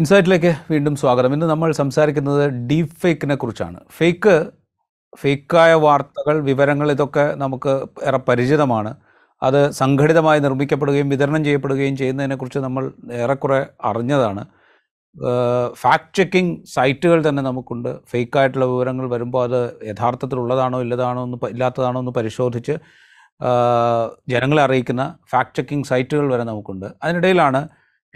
ഇൻസൈറ്റിലേക്ക് 0.00 0.50
വീണ്ടും 0.72 0.94
സ്വാഗതം. 1.00 1.32
ഇന്ന് 1.36 1.46
നമ്മൾ 1.46 1.70
സംസാരിക്കുന്നത് 1.78 2.42
ഡീപ് 2.68 2.94
ഫേക്കിനെ 3.02 3.34
കുറിച്ചാണ്. 3.34 3.78
ഫേക്ക് 3.96 4.34
ഫേക്കായ 5.22 5.72
വാർത്തകൾ 5.84 6.36
വിവരങ്ങൾ 6.46 6.90
ഇതൊക്കെ 6.92 7.24
നമുക്ക് 7.42 7.72
ഏറെ 8.08 8.20
പരിചിതമാണ്. 8.28 8.92
അത് 9.42 9.58
സംഘടിതമായി 9.80 10.40
നിർമ്മിക്കപ്പെടുകയും 10.40 11.08
വിതരണം 11.14 11.42
ചെയ്യപ്പെടുകയും 11.46 11.96
ചെയ്യുന്നതിനെക്കുറിച്ച് 11.96 12.62
നമ്മൾ 12.66 12.86
ഏറെക്കുറെ 13.24 13.60
അറിഞ്ഞതാണ്. 13.90 14.44
ഫാക്ട് 15.82 16.16
ചെക്കിംഗ് 16.18 16.56
സൈറ്റുകൾ 16.76 17.28
തന്നെ 17.28 17.42
നമുക്കുണ്ട്. 17.48 17.90
ഫേക്കായിട്ടുള്ള 18.12 18.66
വിവരങ്ങൾ 18.72 19.06
വരുമ്പോൾ 19.14 19.44
അത് 19.48 19.60
യഥാർത്ഥത്തിലുള്ളതാണോ 19.90 20.80
ഇല്ലതാണോ 20.86 21.22
എന്ന് 21.24 21.50
ഇല്ലാത്തതാണോ 21.50 22.00
എന്ന് 22.04 22.14
പരിശോധിച്ച് 22.20 22.76
ജനങ്ങളെ 24.32 24.62
അറിയിക്കുന്ന 24.62 25.04
ഫാക്ട് 25.32 25.56
ചെക്കിംഗ് 25.56 25.88
സൈറ്റുകൾ 25.92 26.26
വരെ 26.34 26.44
നമുക്കുണ്ട്. 26.52 26.88
അതിനിടയിലാണ് 27.02 27.62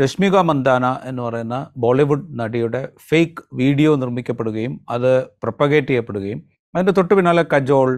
രശ്മിക 0.00 0.36
മന്ദാന 0.48 0.84
എന്ന് 1.08 1.22
പറയുന്ന 1.26 1.58
ബോളിവുഡ് 1.82 2.26
നടിയുടെ 2.40 2.80
ഫേക്ക് 3.08 3.42
വീഡിയോ 3.60 3.90
നിർമ്മിക്കപ്പെടുകയും 4.02 4.72
അത് 4.94 5.12
പ്രൊപ്പഗേറ്റ് 5.42 5.90
ചെയ്യപ്പെടുകയും 5.90 6.40
അതിന്റെ 6.74 6.92
തൊട്ട് 6.96 7.14
പിന്നാലെ 7.18 7.44
കജോൾ 7.52 7.90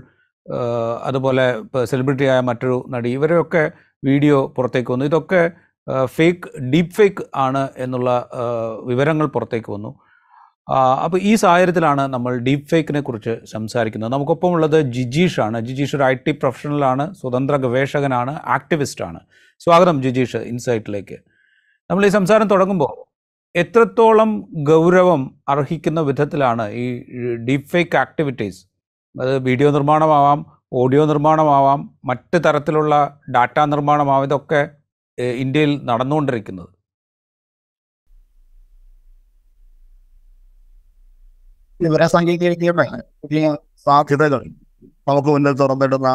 അതുപോലെ 1.09 1.47
സെലിബ്രിറ്റിയായ 1.91 2.41
മറ്റൊരു 2.48 2.77
നടി 2.95 3.11
ഇവരെയൊക്കെ 3.19 3.62
വീഡിയോ 4.09 4.37
പുറത്തേക്ക് 4.57 4.91
വന്നു. 4.93 5.07
ഇതൊക്കെ 5.11 5.41
ഫേക്ക് 6.16 6.48
ഡീപ്പ് 6.73 6.95
ഫേക്ക് 6.98 7.24
ആണ് 7.47 7.62
എന്നുള്ള 7.84 8.10
വിവരങ്ങൾ 8.91 9.27
പുറത്തേക്ക് 9.37 9.71
വന്നു. 9.77 9.91
അപ്പോൾ 11.05 11.19
ഈ 11.30 11.33
സാഹചര്യത്തിലാണ് 11.43 12.02
നമ്മൾ 12.15 12.33
ഡീപ്പ് 12.46 12.69
ഫേക്കിനെ 12.73 13.01
കുറിച്ച് 13.09 13.35
സംസാരിക്കുന്നത്. 13.55 14.12
നമുക്കൊപ്പം 14.15 14.52
ഉള്ളത് 14.57 14.79
ജിജീഷ് 14.96 15.41
ആണ്. 15.46 15.59
ജിജീഷ് 15.69 15.96
ഒരു 15.99 16.05
ഐ 16.10 16.15
ടി 16.27 16.35
പ്രൊഫഷണലാണ് 16.43 17.07
സ്വതന്ത്ര 17.21 17.57
ഗവേഷകനാണ് 17.65 18.35
ആക്ടിവിസ്റ്റാണ് 18.57 19.21
സ്വാഗതം 19.66 19.99
ജിജീഷ് 20.07 20.43
ഇൻസൈറ്റിലേക്ക്. 20.52 21.19
നമ്മൾ 21.91 22.02
ഈ 22.06 22.09
സംസാരം 22.16 22.47
തുടങ്ങുമ്പോൾ 22.52 22.95
എത്രത്തോളം 23.55 24.30
ഗൗരവം 24.70 25.20
അർഹിക്കുന്ന 25.52 26.01
വിധത്തിലാണ് 26.09 26.65
ഈ 26.80 26.84
ഡീപ് 27.46 27.71
ഫേക്ക് 27.73 27.96
ആക്ടിവിറ്റീസ്. 28.02 28.60
അത് 29.15 29.32
വീഡിയോ 29.46 29.68
നിർമ്മാണമാവാം 29.76 30.40
ഓഡിയോ 30.80 31.04
നിർമ്മാണമാവാം 31.10 31.80
മറ്റ് 32.10 32.38
തരത്തിലുള്ള 32.46 32.95
ഡാറ്റ 33.37 33.59
നിർമ്മാണമാവാം. 33.74 34.26
ഇതൊക്കെ 34.29 34.60
ഇന്ത്യയിൽ 35.45 35.73
നടന്നുകൊണ്ടിരിക്കുന്നത്. 35.90 36.71
സാധ്യതകൾ 43.87 44.41
നമുക്ക് 45.09 45.29
മുന്നിൽ 45.35 45.57
തുറന്നിടുന്ന 45.63 46.09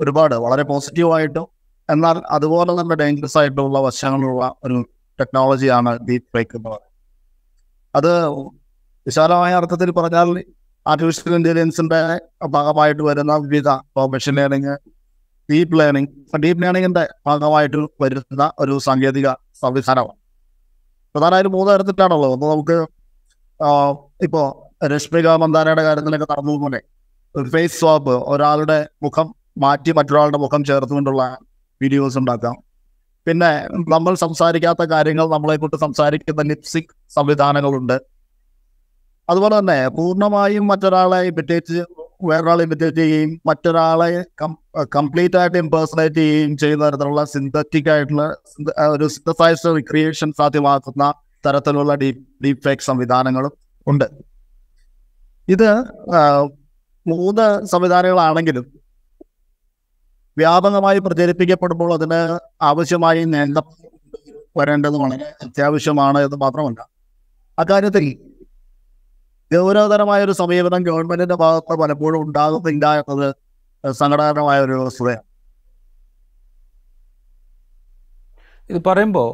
ഒരുപാട് 0.00 0.34
വളരെ 0.44 0.64
പോസിറ്റീവായിട്ടും 0.70 1.46
എന്നാൽ 1.90 2.22
അതുപോലെ 2.30 2.80
തന്നെ 2.80 2.94
ഡേഞ്ചറസ് 2.94 3.38
ആയിട്ടുള്ള 3.38 3.78
വശങ്ങളുള്ള 3.78 4.54
ഒരു 4.64 4.84
ടെക്നോളജിയാണ് 5.20 5.98
ഡീപ് 6.08 6.28
ഫേക്ക് 6.34 6.56
എന്ന് 6.56 6.68
പറയുന്നത്. 6.68 6.90
അത് 7.94 8.28
വിശാലമായ 9.06 9.54
അർത്ഥത്തിൽ 9.54 9.90
പറഞ്ഞാൽ 9.90 10.44
ആർട്ടിഫിഷ്യൽ 10.88 11.34
ഇന്റലിജൻസിന്റെ 11.34 12.20
ഭാഗമായിട്ട് 12.46 13.02
വരുന്ന 13.02 13.36
വിവിധ 13.36 13.68
machine 14.10 14.34
learning 14.34 14.74
deep 15.52 15.78
learning 15.78 16.38
deep 16.44 16.62
ലേണിംഗിന്റെ 16.62 17.08
ഭാഗമായിട്ട് 17.26 17.76
വരുന്ന 18.02 18.52
ഒരു 18.58 18.78
സാങ്കേതിക 18.78 19.28
സംവിധാനമാണ്. 19.62 20.18
പ്രധാനമായും 21.14 21.52
മൂന്ന് 21.52 21.72
തരത്തിലാണുള്ളത്. 21.72 22.32
ഒന്ന് 22.32 22.46
നമുക്ക് 22.46 22.86
ഇപ്പോ 24.22 24.42
രശ്മിക 24.86 25.28
മന്ദാനയുടെ 25.28 25.82
കാര്യത്തിലൊക്കെ 25.82 26.26
നടന്നു 26.32 26.52
പോലെ 26.52 26.80
ഒരു 27.36 27.48
ഫേസ് 27.48 27.80
സ്വാപ്പ് 27.80 28.10
ഒരാളുടെ 28.10 28.88
മുഖം 29.02 29.34
മാറ്റി 29.58 29.90
മറ്റൊരാളുടെ 29.90 30.38
മുഖം 30.38 30.64
ചേർത്തുകൊണ്ടുള്ള 30.64 31.38
വീഡിയോസ് 31.82 32.16
ഉണ്ടാക്കാം. 32.20 32.56
പിന്നെ 33.26 33.50
നമ്മൾ 33.94 34.12
സംസാരിക്കാത്ത 34.22 34.82
കാര്യങ്ങൾ 34.94 35.26
നമ്മളെ 35.34 35.56
കൊണ്ട് 35.62 35.76
സംസാരിക്കുന്ന 35.84 36.42
ലിപ്സിക് 36.50 36.92
സംവിധാനങ്ങളുണ്ട്. 37.16 37.96
അതുപോലെ 39.28 39.54
തന്നെ 39.60 39.78
പൂർണമായും 39.96 40.64
മറ്റൊരാളെ 40.70 41.20
ഇമിറ്റേറ്റ് 41.30 41.76
വേറൊരാളെ 42.30 42.62
ഇമിറ്റേറ്റ് 42.66 43.00
ചെയ്യുകയും 43.02 43.30
മറ്റൊരാളെ 43.48 44.08
കംപ്ലീറ്റ് 44.96 45.36
ആയിട്ട് 45.40 45.58
ഇമ്പേഴ്സണേറ്റ് 45.64 46.18
ചെയ്യുകയും 46.20 46.52
ചെയ്യുന്ന 46.62 46.84
തരത്തിലുള്ള 46.86 47.22
സിന്തറ്റിക് 47.32 47.90
ആയിട്ടുള്ള 47.94 48.24
ഒരു 48.94 49.06
സിന്തസൈസ്ഡ് 49.14 49.72
റിക്രിയേഷൻ 49.78 50.30
സാധ്യമാക്കുന്ന 50.40 51.06
തരത്തിലുള്ള 51.46 51.94
ഡീപ് 52.02 52.22
ഡീപ് 52.44 52.62
ഫേക്ക് 52.66 52.86
സംവിധാനങ്ങളും 52.90 53.52
ഉണ്ട്. 53.86 54.06
ഇത് 55.48 55.68
മൂന്ന് 57.06 57.46
സംവിധാനങ്ങളാണെങ്കിലും 57.72 58.66
വ്യാപകമായി 60.36 60.98
പ്രചരിപ്പിക്കപ്പെടുമ്പോൾ 60.98 61.90
അതിന് 61.94 62.20
ആവശ്യമായി 62.62 63.24
നേന്ത 63.24 63.58
വരേണ്ടത് 64.56 64.96
വളരെ 64.96 65.26
അത്യാവശ്യമാണ് 65.44 66.18
എന്ന് 66.18 66.36
മാത്രമല്ല. 66.36 66.80
അക്കാര്യത്തിൽ 67.58 68.04
ഗൗരവതരമായ 69.50 70.24
ഒരു 70.24 70.32
സമീപനം 70.32 70.82
ഗവൺമെന്റിന്റെ 70.82 71.34
ഭാഗത്ത് 71.34 71.74
പലപ്പോഴും 71.80 72.20
ഉണ്ടാകുന്നില്ല 72.22 72.86
എന്നത് 73.00 73.26
സങ്കടകരമായ 73.84 74.60
ഒരു 74.60 74.72
വസ്തുതയാണ് 74.72 75.24
ഇത് 78.70 78.78
പറയുമ്പോൾ 78.86 79.28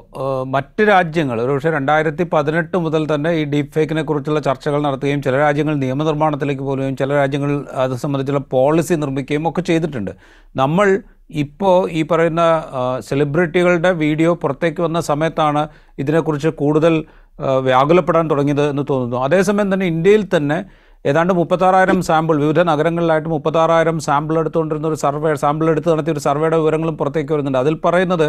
മറ്റ് 0.54 0.82
രാജ്യങ്ങൾ 0.92 1.36
ഒരുപക്ഷെ 1.42 1.70
രണ്ടായിരത്തി 1.76 2.24
പതിനെട്ട് 2.32 2.76
മുതൽ 2.84 3.02
തന്നെ 3.12 3.30
ഈ 3.40 3.42
ഡീപ് 3.52 3.70
ഫേക്കിനെ 3.76 4.02
കുറിച്ചുള്ള 4.08 4.40
ചർച്ചകൾ 4.48 4.80
നടത്തുകയും 4.86 5.20
ചില 5.26 5.34
രാജ്യങ്ങൾ 5.44 5.74
നിയമനിർമ്മാണത്തിലേക്ക് 5.84 6.64
പോവുകയും 6.68 6.96
ചില 7.00 7.10
രാജ്യങ്ങൾ 7.20 7.52
അത് 7.84 7.94
സംബന്ധിച്ചുള്ള 8.04 8.42
പോളിസി 8.54 8.96
നിർമ്മിക്കുകയും 9.02 9.46
ഒക്കെ 9.50 9.62
ചെയ്തിട്ടുണ്ട്. 9.70 10.12
നമ്മൾ 10.62 10.88
ഇപ്പോൾ 11.42 11.76
ഈ 11.98 12.00
പറയുന്ന 12.10 12.42
സെലിബ്രിറ്റികളുടെ 13.08 13.90
വീഡിയോ 14.04 14.30
പുറത്തേക്ക് 14.42 14.80
വന്ന 14.86 15.00
സമയത്താണ് 15.10 15.62
ഇതിനെക്കുറിച്ച് 16.02 16.50
കൂടുതൽ 16.62 16.94
വ്യാകുലപ്പെടാൻ 17.66 18.24
തുടങ്ങിയത് 18.30 18.64
എന്ന് 18.72 18.84
തോന്നുന്നു. 18.90 19.18
അതേസമയം 19.26 19.68
തന്നെ 19.72 19.86
ഇന്ത്യയിൽ 19.94 20.24
തന്നെ 20.36 20.58
ഏതാണ്ട് 21.08 21.32
മുപ്പത്താറായിരം 21.38 21.98
സാമ്പിൾ 22.08 22.36
വിവിധ 22.44 22.60
നഗരങ്ങളിലായിട്ട് 22.70 23.28
മുപ്പത്താറായിരം 23.34 23.98
സാമ്പിൾ 24.06 24.34
എടുത്തുകൊണ്ടിരുന്ന 24.40 24.86
ഒരു 24.88 24.98
സർവേ 25.02 25.30
സാമ്പിൾ 25.42 25.66
എടുത്ത് 25.72 25.88
നടത്തിയ 25.92 26.14
ഒരു 26.16 26.22
സർവേയുടെ 26.24 26.56
വിവരങ്ങളും 26.62 26.96
പുറത്തേക്ക് 27.00 27.32
വരുന്നുണ്ട്. 27.34 27.60
അതിൽ 27.64 27.74
പറയുന്നത് 27.84 28.28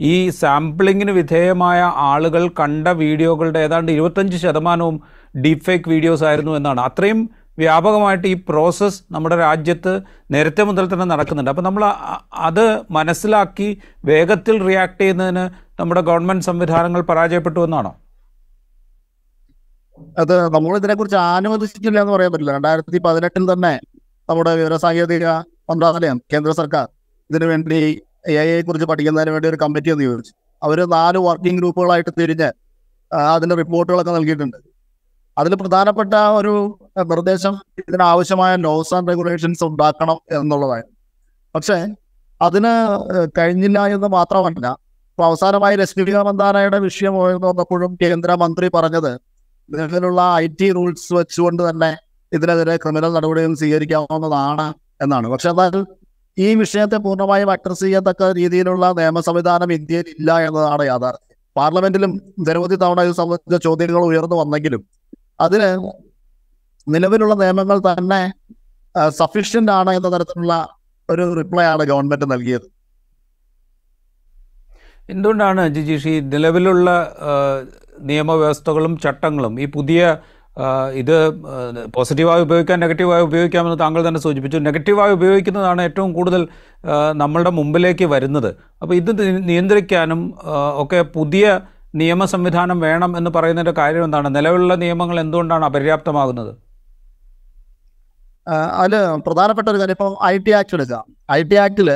ഈ 0.00 0.14
സാമ്പിളിങ്ങിന് 0.42 1.12
വിധേയമായ 1.20 1.80
ആളുകൾ 2.10 2.44
കണ്ട 2.60 2.88
വീഡിയോകളുടെ 3.02 3.60
ഏതാണ്ട് 3.68 3.90
ഇരുപത്തഞ്ച് 3.92 4.38
ശതമാനവും 4.44 4.98
ഡീപ് 5.44 5.64
ഫേക്ക് 5.68 5.90
വീഡിയോസ് 5.94 6.24
ആയിരുന്നു 6.30 6.54
എന്നാണ്. 6.60 6.82
അത്രയും 6.90 7.22
വ്യാപകമായിട്ട് 7.62 8.26
ഈ 8.34 8.36
പ്രോസസ്സ് 8.50 9.00
നമ്മുടെ 9.14 9.36
രാജ്യത്ത് 9.36 9.92
നേരത്തെ 10.34 10.62
മുതൽ 10.68 10.84
തന്നെ 10.92 11.06
നടക്കുന്നുണ്ട്. 11.14 11.50
അപ്പോൾ 11.54 11.66
നമ്മൾ 11.68 11.82
അത് 12.48 12.64
മനസ്സിലാക്കി 12.98 13.68
വേഗത്തിൽ 14.12 14.56
റിയാക്ട് 14.68 15.00
ചെയ്യുന്നതിന് 15.02 15.44
നമ്മുടെ 15.80 16.04
ഗവൺമെന്റ് 16.10 16.48
സംവിധാനങ്ങൾ 16.50 17.02
പരാജയപ്പെട്ടു 17.10 17.60
എന്നാണോ? 17.68 17.92
അത് 20.22 20.34
നമ്മൾ 20.54 20.72
ഇതിനെക്കുറിച്ച് 20.80 21.18
അനുവദിച്ചിട്ടില്ല 21.36 21.98
എന്ന് 22.00 22.12
പറയാൻ 22.14 22.30
പറ്റില്ല. 22.32 22.52
രണ്ടായിരത്തി 22.58 22.98
പതിനെട്ടിൽ 23.06 23.44
തന്നെ 23.52 23.72
നമ്മുടെ 24.28 24.52
വിവരസാങ്കേതിക 24.60 25.26
മന്ത്രാലയം 25.70 26.18
കേന്ദ്ര 26.32 26.52
സർക്കാർ 26.60 26.86
ഇതിനു 27.30 27.46
വേണ്ടി 27.50 27.78
എ 28.32 28.34
ഐയെ 28.44 28.60
കുറിച്ച് 28.68 28.86
പഠിക്കുന്നതിന് 28.90 29.32
വേണ്ടി 29.34 29.48
ഒരു 29.52 29.58
കമ്മിറ്റി 29.62 29.94
നിയോഗിച്ചു 30.00 30.32
അവർ 30.62 30.78
നാല് 30.96 31.18
വർക്കിംഗ് 31.26 31.58
ഗ്രൂപ്പുകളായിട്ട് 31.60 32.12
തിരിഞ്ഞ് 32.20 32.50
അതിന്റെ 33.34 33.56
റിപ്പോർട്ടുകളൊക്കെ 33.62 34.12
നൽകിയിട്ടുണ്ട്. 34.16 34.58
അതിൽ 35.36 35.52
പ്രധാനപ്പെട്ട 35.62 36.14
ഒരു 36.40 36.52
നിർദ്ദേശം 37.10 37.54
ഇതിനാവശ്യമായ 37.80 38.52
ലോസ് 38.66 38.94
ആൻഡ് 38.94 39.08
റെഗുലേഷൻസ് 39.12 39.64
ഉണ്ടാക്കണം 39.64 40.18
എന്നുള്ളതാണ്. 40.38 40.86
പക്ഷേ 41.54 41.76
അതിന് 42.40 42.72
കഴിഞ്ഞില്ല 43.38 43.78
എന്ന് 43.96 44.08
മാത്രമല്ല 44.18 44.66
അവസാനമായി 45.18 45.76
രശ്മിക 45.76 46.16
മന്ദാനയുടെ 46.28 46.78
വിഷയം 46.78 47.14
ഉയർന്നു 47.22 47.46
വന്നപ്പോഴും 47.48 47.92
കേന്ദ്രമന്ത്രി 48.02 48.68
പറഞ്ഞത് 48.76 49.12
നിലവിലുള്ള 49.72 50.22
ഐ 50.44 50.46
ടി 50.60 50.68
റൂൾസ് 50.76 51.10
വെച്ചുകൊണ്ട് 51.18 51.62
തന്നെ 51.68 51.90
ഇതിനെതിരെ 52.32 52.74
ക്രിമിനൽ 52.82 53.12
നടപടികൾ 53.16 53.54
സ്വീകരിക്കാവുന്നതാണ് 53.62 54.66
എന്നാണ്. 55.04 55.26
പക്ഷെ 55.32 55.48
എന്നാൽ 55.52 55.74
ഈ 56.36 56.48
വിഷയത്തെ 56.62 56.98
പൂർണമായും 57.04 57.50
അഡ്രസ് 57.54 57.84
ചെയ്യത്തക്ക 57.86 58.30
രീതിയിലുള്ള 58.40 58.86
നിയമ 58.98 59.20
സംവിധാനം 59.28 59.70
ഇന്ത്യയിൽ 59.78 60.06
ഇല്ല 60.16 60.38
എന്നതാണ് 60.46 60.84
യാഥാർത്ഥ്യം. 60.92 61.28
പാർലമെന്റിലും 61.56 62.12
നിരവധി 62.46 62.76
തവണ 62.82 63.00
ഇത് 63.08 63.14
സംബന്ധിച്ച 63.20 63.58
ചോദ്യങ്ങൾ 63.66 64.02
ഉയർന്നു 64.10 64.36
വന്നെങ്കിലും 64.42 64.82
അതിന് 65.46 65.68
നിലവിലുള്ള 66.86 67.34
നിയമങ്ങൾ 67.42 67.78
തന്നെ 67.88 68.20
സഫീഷ്യന്റ് 69.20 69.72
ആണ് 69.80 69.90
എന്ന 69.98 70.08
തരത്തിലുള്ള 70.14 70.54
ഒരു 71.08 71.24
റിപ്ലൈ 71.40 71.64
ആണ് 71.72 71.82
ഗവൺമെന്റ് 71.90 72.26
നൽകിയത്. 72.32 72.66
എന്തുകൊണ്ടാണ് 75.12 75.62
ജിജീഷ് 75.74 76.10
ഈ 76.14 76.18
നിലവിലുള്ള 76.32 76.88
നിയമവ്യവസ്ഥകളും 78.02 78.98
ചട്ടങ്ങളും 79.04 79.60
ഈ 79.60 79.66
പുതിയ 79.66 80.16
ഇത് 80.94 81.16
പോസിറ്റീവായി 81.96 82.42
ഉപയോഗിക്കാൻ 82.42 82.80
നെഗറ്റീവായി 82.80 83.22
ഉപയോഗിക്കാമെന്ന് 83.22 83.78
താങ്കൾ 83.78 84.08
തന്നെ 84.08 84.20
സൂചിപ്പിച്ചു. 84.20 84.58
നെഗറ്റീവായി 84.58 85.12
ഉപയോഗിക്കുന്നതാണ് 85.12 85.82
ഏറ്റവും 85.82 86.12
കൂടുതൽ 86.12 86.48
നമ്മളുടെ 87.12 87.50
മുമ്പിലേക്ക് 87.50 88.04
വരുന്നത്. 88.04 88.50
അപ്പോൾ 88.82 88.94
ഇത് 88.94 89.12
നിയന്ത്രിക്കാനും 89.48 90.34
ഒക്കെ 90.76 91.02
പുതിയ 91.02 91.60
നിയമ 91.94 92.24
സംവിധാനം 92.24 92.80
വേണം 92.80 93.16
എന്ന് 93.16 93.30
പറയുന്നതിന്റെ 93.30 93.74
കാര്യം 93.80 94.04
എന്താണ്? 94.04 94.28
നിലവിലുള്ള 94.36 94.74
നിയമങ്ങൾ 94.74 95.20
എന്തുകൊണ്ടാണ് 95.20 95.64
അപര്യാപ്തമാകുന്നത്? 95.64 96.52
അതിൽ 98.72 98.94
പ്രധാനപ്പെട്ട 99.26 99.68
ഒരു 99.68 99.78
കാര്യം 99.78 99.96
ഇപ്പോൾ 99.98 100.12
ഐ 100.24 100.36
ടി 100.36 100.50
ആക്ട് 100.50 100.74
എടുക്കാം 100.74 101.04
ഐ 101.32 101.42
ടി 101.42 101.54
ആക്ടിൽ 101.54 101.90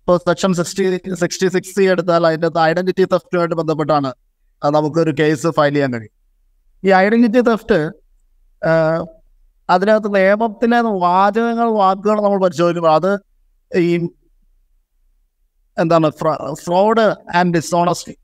ഇപ്പോൾ 0.00 0.16
സെക്ഷൻ 0.16 0.52
സിക്സ്റ്റി 0.54 1.14
സിക്സ്റ്റി 1.14 1.48
സിക്സ് 1.48 1.80
എടുത്താൽ 1.80 2.26
അതിന്റെ 2.26 2.48
ഐഡന്റിറ്റി 2.60 3.04
തെഫ്റ്റുമായിട്ട് 3.04 3.54
ബന്ധപ്പെട്ടാണ് 3.54 4.12
നമുക്കൊരു 4.64 5.12
കേസ് 5.20 5.46
ഫയൽ 5.46 5.74
ചെയ്യാൻ 5.74 5.92
കഴിയും. 5.92 6.14
ഈ 6.84 6.88
ഐഡന്റിറ്റി 6.90 7.40
തെഫ്റ്റ് 7.40 7.80
അതിനകത്ത് 9.70 10.14
നിയമത്തിലെ 10.14 10.80
വാചകങ്ങൾ 10.80 11.68
വാക്കുകൾ 11.70 12.20
നമ്മൾ 12.22 12.38
പരിശോധിക്കുമ്പോൾ 12.38 12.94
അത് 12.94 13.10
ഈ 13.76 14.08
എന്താണ് 15.78 16.10
fraud 16.64 17.04
and 17.36 17.54
dishonesty 17.54 18.14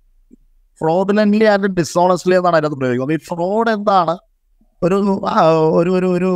fraudulently 0.81 1.45
and 1.45 1.67
dishonestly 1.67 2.37
എന്നാണ് 2.37 2.57
അതിനകത്ത് 2.57 2.77
പ്രയോഗിക്കുന്നത്. 2.77 3.19
ഈ 3.19 3.25
ഫ്രോഡ് 3.29 3.71
എന്താണ്? 3.71 4.15
ഒരു 4.83 4.97
ഒരു 5.79 5.91
ഒരു 5.91 6.07
ഒരു 6.07 6.31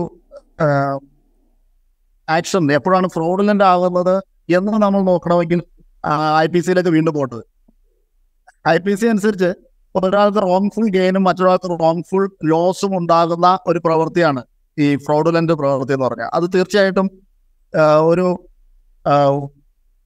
ആക്ഷൻ. 2.29 2.73
എപ്പോഴാണ് 2.73 3.09
ഫ്രോഡിലന്റ് 3.09 3.65
ആകുന്നത് 3.65 4.17
എന്ന് 4.57 4.73
നമ്മൾ 4.73 5.01
നോക്കണമെങ്കിൽ 5.03 5.63
ഐ 6.39 6.47
പി 6.47 6.61
സിയിലേക്ക് 6.61 6.89
വീണ്ടും 6.89 7.15
പോട്ടത് 7.15 7.43
ഐ 8.69 8.79
പി 8.79 8.95
സി 8.95 9.07
അനുസരിച്ച് 9.07 9.68
ഒരാൾക്ക് 10.07 10.39
റോങ്ഫുൾ 10.43 10.87
ഗെയിനും 10.89 11.23
മറ്റൊരാൾക്ക് 11.25 11.69
റോങ്ഫുൾ 11.83 12.25
ലോസും 12.45 12.93
ഉണ്ടാകുന്ന 12.99 13.59
ഒരു 13.67 13.79
പ്രവൃത്തിയാണ് 13.85 14.43
ഈ 14.79 14.97
ഫ്രോഡുലന്റ് 14.97 15.53
പ്രവൃത്തി 15.53 15.93
എന്ന് 15.93 16.07
പറഞ്ഞാൽ. 16.07 16.31
അത് 16.35 16.47
തീർച്ചയായിട്ടും 16.55 17.09
ഒരു 18.11 18.27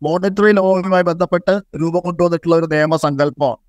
മോണിറ്ററി 0.03 0.53
ലോവുമായി 0.53 1.03
ബന്ധപ്പെട്ട് 1.03 1.61
രൂപം 1.81 2.01
കൊണ്ടുവന്നിട്ടുള്ള 2.01 2.57
ഒരു 2.57 2.69
നിയമസങ്കല്പമാണ്. 2.75 3.61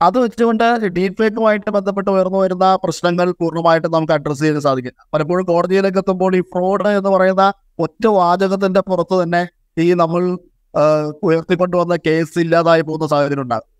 അത് 0.00 0.16
വെച്ചുകൊണ്ട് 0.18 0.64
ഡീപ് 0.96 1.16
ഫേക്കുമായിട്ട് 1.20 1.70
ബന്ധപ്പെട്ട് 1.70 2.10
ഉയർന്നു 2.10 2.38
വരുന്ന 2.38 2.66
പ്രശ്നങ്ങൾ 2.84 3.30
പൂർണമായിട്ട് 3.30 3.88
നമുക്ക് 3.94 4.12
അഡ്രസ്സ് 4.12 4.42
ചെയ്യാൻ 4.42 4.60
സാധിക്കും 4.60 4.94
പലപ്പോഴും 5.14 5.44
കോടതിയിലേക്ക് 5.46 5.98
എത്തുമ്പോൾ 5.98 6.36
ഈ 6.36 6.40
ഫ്രോഡ് 6.40 6.88
എന്ന് 6.88 7.10
പറയുന്ന 7.10 7.52
ഒറ്റ 7.78 8.06
വാചകത്തിന്റെ 8.06 8.80
പുറത്ത് 8.80 9.22
തന്നെ 9.22 9.42
ഈ 9.78 9.94
നമ്മൾ 9.94 10.22
ഉയർത്തിക്കൊണ്ടുവന്ന 11.22 11.96
കേസ് 12.06 12.38
ഇല്ലാതായി 12.38 12.82
പോകുന്ന 12.82 13.06
സാഹചര്യം 13.06 13.42
ഉണ്ടാകും. 13.42 13.75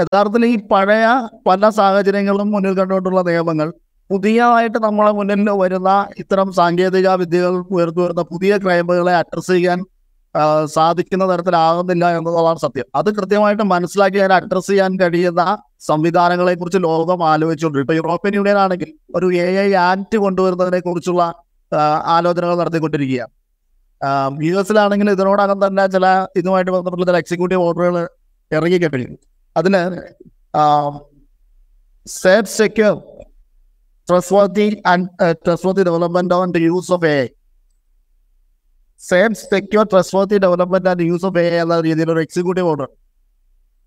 യഥാർത്ഥത്തിൽ 0.00 0.46
ഈ 0.46 0.56
പഴയ 0.72 1.06
പല 1.46 1.68
സാഹചര്യങ്ങളും 1.78 2.48
മുന്നിൽ 2.54 2.74
കണ്ടുകൊണ്ടുള്ള 2.78 3.20
നിയമങ്ങൾ 3.28 3.68
പുതിയതായിട്ട് 4.10 4.78
നമ്മളെ 4.78 5.12
മുന്നിൽ 5.18 5.50
വരുന്ന 5.62 5.90
ഇത്തരം 6.22 6.48
സാങ്കേതിക 6.58 7.08
വിദ്യകൾ 7.22 7.54
ഉയർന്നു 7.76 8.02
വരുന്ന 8.04 8.22
പുതിയ 8.32 8.52
ക്രൈമുകളെ 8.64 9.14
അഡ്രസ്സ് 9.20 9.52
ചെയ്യാൻ 9.56 9.80
സാധിക്കുന്ന 10.74 11.24
തരത്തിലാകുന്നില്ല 11.30 12.04
എന്നുള്ളതാണ് 12.16 12.58
സത്യം. 12.64 12.86
അത് 12.98 13.08
കൃത്യമായിട്ട് 13.16 13.64
മനസ്സിലാക്കി 13.72 14.18
അതിനെ 14.22 14.34
അഡ്രസ്സ് 14.34 14.70
ചെയ്യാൻ 14.72 14.92
കഴിയുന്ന 15.00 15.42
സംവിധാനങ്ങളെ 15.88 16.54
കുറിച്ച് 16.54 16.80
ലോകം 16.88 17.20
ആലോചിച്ചുകൊണ്ട് 17.30 17.78
ഇപ്പൊ 17.84 17.94
യൂറോപ്യൻ 18.00 18.34
യൂണിയൻ 18.38 18.58
ആണെങ്കിൽ 18.64 18.90
ഒരു 19.18 19.26
എ 19.44 19.46
ഐ 19.66 19.70
ആക്ട് 19.88 20.16
കൊണ്ടുവരുന്നതിനെ 20.24 20.80
കുറിച്ചുള്ള 20.86 21.22
ആലോചനകൾ 22.16 22.54
നടത്തിക്കൊണ്ടിരിക്കുകയാണ്. 22.62 23.32
യു 24.48 24.54
എസിലാണെങ്കിൽ 24.60 25.08
ഇതിനോടകം 25.16 25.58
തന്നെ 25.66 25.86
ചില 25.94 26.06
ഇതുമായിട്ട് 26.40 26.70
ബന്ധപ്പെട്ട 26.76 27.04
ചില 27.10 27.18
എക്സിക്യൂട്ടീവ് 27.22 27.62
ഓർഡറുകൾ 27.66 27.96
ഇറങ്ങിക്കഴിഞ്ഞു. 28.50 29.18
അതിന് 29.56 29.80
safe 32.06 32.50
secure 32.56 32.94
trustworthy 34.08 34.68
and 34.86 35.08
trustworthy 35.44 35.82
development 35.82 36.34
on 36.34 36.48
on 36.48 36.62
use 36.62 36.90
of 36.92 37.06
a 37.08 37.18
safe 39.00 39.38
secure 39.42 39.84
trustworthy 39.84 40.38
development 40.38 40.88
and 40.88 41.04
use 41.04 41.26
of 41.26 41.38
a 41.38 41.48
എന്ന 41.56 41.74
രീതിയിലൊരു 41.80 42.22
എക്സിക്യൂട്ടീവ് 42.22 42.68
ഓർഡർ 42.68 42.88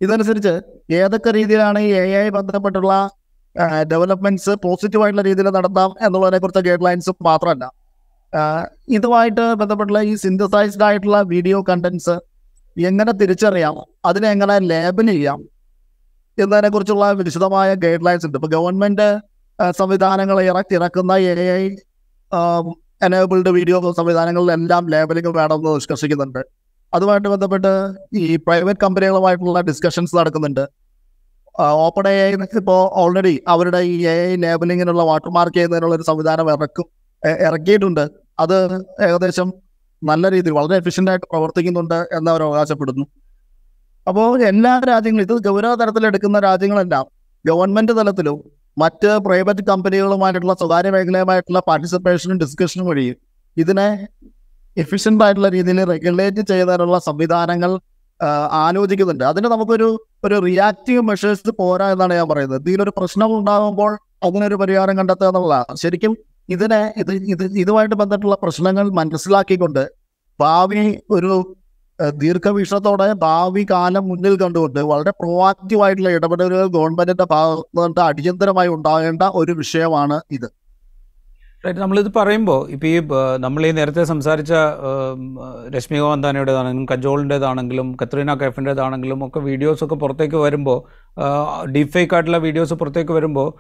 ഇതനുസരിച്ച് 0.02 0.54
ഏതൊക്കെ 0.94 1.32
രീതിയിലാണ് 1.32 1.80
ഈ 1.80 1.90
എ 1.96 2.06
ഐ 2.22 2.28
ബന്ധപ്പെട്ടുള്ള 2.30 2.94
ഡെവലപ്മെന്റ്സ് 3.86 4.54
പോസിറ്റീവായിട്ടുള്ള 4.64 5.24
രീതിയിൽ 5.30 5.50
നടത്താം 5.50 5.92
എന്നുള്ളതിനെ 6.06 6.40
കുറിച്ച് 6.40 6.64
ഗൈഡ് 6.68 6.86
ലൈൻസ് 6.86 7.12
മാത്രമല്ല 7.22 7.66
ഇതുമായിട്ട് 8.90 9.46
ബന്ധപ്പെട്ടുള്ള 9.62 10.02
ഈ 10.02 10.14
സിന്തസൈസ്ഡ് 10.18 10.84
ആയിട്ടുള്ള 10.84 11.18
വീഡിയോ 11.32 11.58
കണ്ടന്റ്സ് 11.68 12.16
എങ്ങനെ 12.78 13.12
തിരിച്ചറിയാം? 13.22 13.76
അതിനെ 14.10 14.28
എങ്ങനെ 14.36 14.56
ലേബൽ 14.72 15.08
ചെയ്യാം? 15.14 15.40
എന്നതിനെ 16.38 16.70
കുറിച്ചുള്ള 16.74 17.06
വിശദമായ 17.22 17.70
ഗൈഡ് 17.84 18.06
ലൈൻസ് 18.08 18.26
ഉണ്ട്. 18.28 18.38
ഇപ്പൊ 18.40 18.50
ഗവൺമെന്റ് 18.58 19.08
സംവിധാനങ്ങൾ 19.80 20.38
ഇറക്കി 20.42 20.74
ഇറക്കുന്ന 20.80 21.14
എ 21.32 21.34
ഐ 21.62 21.64
എനേബിൾഡ് 23.06 23.52
വീഡിയോ 23.58 23.78
സംവിധാനങ്ങളിലെല്ലാം 24.00 24.84
ലേബലിംഗ് 24.94 25.32
വേണമെന്ന് 25.38 25.72
നിഷ്കർഷിക്കുന്നുണ്ട് 25.76 26.42
അതുമായിട്ട് 26.94 27.28
ബന്ധപ്പെട്ട് 27.34 27.72
ഈ 28.22 28.36
പ്രൈവറ്റ് 28.46 28.82
കമ്പനികളുമായിട്ടുള്ള 28.84 29.60
ഡിസ്കഷൻസ് 29.70 30.16
നടക്കുന്നുണ്ട്. 30.20 30.64
ഓപ്പൺ 31.86 32.06
എ 32.08 32.16
ഐ 32.26 32.32
ഇപ്പോൾ 32.62 32.82
ഓൾറെഡി 33.02 33.36
അവരുടെ 33.54 33.80
ഈ 33.94 33.96
എ 34.14 34.16
ഐ 34.32 34.36
ലേബലിങ്ങിനുള്ള 34.44 35.04
വാട്ടർമാർക്ക് 35.12 35.56
ചെയ്യുന്നതിനുള്ള 35.58 35.96
ഒരു 35.96 36.06
സംവിധാനം 36.10 36.50
ഇറക്കും 36.56 36.88
ഇറക്കിയിട്ടുണ്ട്. 37.48 38.04
അത് 38.44 38.58
ഏകദേശം 39.08 39.48
നല്ല 40.04 40.30
രീതിയിൽ 40.32 40.54
വളരെ 40.54 40.76
എഫിഷ്യന്റ് 40.76 41.12
ആയിട്ട് 41.12 41.26
പ്രവർത്തിക്കുന്നുണ്ട് 41.32 42.00
എന്ന് 42.18 42.32
അവർ 42.32 42.42
അവകാശപ്പെടുന്നു. 42.44 43.06
അപ്പോൾ 44.08 44.44
എല്ലാ 44.44 44.80
രാജ്യങ്ങളും 44.92 45.26
ഇത് 45.28 45.34
ഗൗരവ 45.48 45.76
തലത്തിൽ 45.76 46.06
എടുക്കുന്ന 46.08 46.40
രാജ്യങ്ങളെല്ലാം. 46.40 47.06
ഗവൺമെന്റ് 47.46 47.94
തലത്തിലും 48.00 48.38
മറ്റ് 48.78 49.10
പ്രൈവറ്റ് 49.26 49.64
കമ്പനികളുമായിട്ടുള്ള 49.70 50.54
സ്വകാര്യ 50.54 50.90
മേഖലയുമായിട്ടുള്ള 50.90 51.60
പാർട്ടിസിപ്പേഷനും 51.68 52.38
ഡിസ്കഷനും 52.40 52.86
വഴി 52.88 53.16
ഇതിനെ 53.58 54.08
എഫിഷ്യന്റ് 54.78 55.24
ആയിട്ടുള്ള 55.24 55.50
രീതിയിൽ 55.50 55.80
റെഗുലേറ്റ് 55.84 56.42
ചെയ്യുന്നതിനുള്ള 56.42 57.00
സംവിധാനങ്ങൾ 57.00 57.72
ആലോചിക്കുന്നുണ്ട്. 58.66 59.24
അതിന് 59.24 59.48
നമുക്കൊരു 59.48 59.88
ഒരു 60.24 60.36
റിയാക്റ്റീവ് 60.46 61.02
മെഷേഴ്സ് 61.02 61.52
പോരാ 61.60 61.92
എന്നാണ് 61.92 62.14
ഞാൻ 62.14 62.28
പറയുന്നത്. 62.30 62.62
ഇതിലൊരു 62.70 62.94
പ്രശ്നം 62.98 63.38
ഉണ്ടാകുമ്പോൾ 63.38 63.92
അതിനൊരു 64.24 64.56
പരിഹാരം 64.56 64.98
കണ്ടെത്തുക 64.98 65.28
എന്നുള്ളതാണ്. 65.28 65.78
ശരിക്കും 65.78 66.18
ഇതിനെ 66.50 66.94
ഇത് 66.98 67.12
ഇത് 67.12 67.44
ഇതുമായിട്ട് 67.58 67.96
ബന്ധപ്പെട്ടുള്ള 67.96 68.38
പ്രശ്നങ്ങൾ 68.44 68.90
മനസ്സിലാക്കിക്കൊണ്ട് 68.90 69.90
ഭാവി 70.40 71.02
ഒരു 71.10 71.58
ദീർഘവീക്ഷണത്തോടെ 72.18 73.14
ഭാവി 73.14 73.64
കാലം 73.64 74.08
മുന്നിൽ 74.08 74.36
കണ്ടുകൊണ്ട് 74.44 74.80
വളരെ 74.80 75.12
പ്രൊവാക്റ്റീവ് 75.12 75.84
ആയിട്ടുള്ള 75.84 76.10
ഇടപെടലുകൾ 76.10 76.68
ഗവൺമെന്റിന്റെ 76.68 77.24
ഭാഗത്ത് 77.24 78.02
അടിയന്തരമായി 78.02 78.68
ഉണ്ടാകേണ്ട 78.68 79.24
ഒരു 79.34 79.52
വിഷയമാണ് 79.52 80.22
ഇത്. 80.32 80.50
റൈറ്റ് 81.66 81.80
നമ്മളിത് 81.80 82.12
പറയുമ്പോൾ 82.16 82.70
ഇപ്പോൾ 82.70 82.88
ഈ 82.88 83.02
നമ്മൾ 83.38 83.66
ഈ 83.66 83.72
നേരത്തെ 83.72 84.04
സംസാരിച്ച 84.04 84.52
രശ്മിക 85.76 85.76
രശ്മി 85.76 85.98
കജോളിന്റെതാണെങ്കിലും 85.98 86.86
കജോളിന്റേതാണെങ്കിലും 86.92 87.98
കത്രീന 88.02 88.34
കൈഫിന്റേതാണെങ്കിലും 88.34 89.26
ഒക്കെ 89.26 89.40
വീഡിയോസൊക്കെ 89.40 89.96
പുറത്തേക്ക് 89.96 90.36
വരുമ്പോൾ 90.36 90.80
ഡീപ് 91.76 91.90
ഫേക്ക് 91.90 92.16
ആയിട്ടുള്ള 92.16 92.38
വീഡിയോസ് 92.38 92.74
പുറത്തേക്ക് 92.74 93.12
വരുമ്പോൾ 93.12 93.54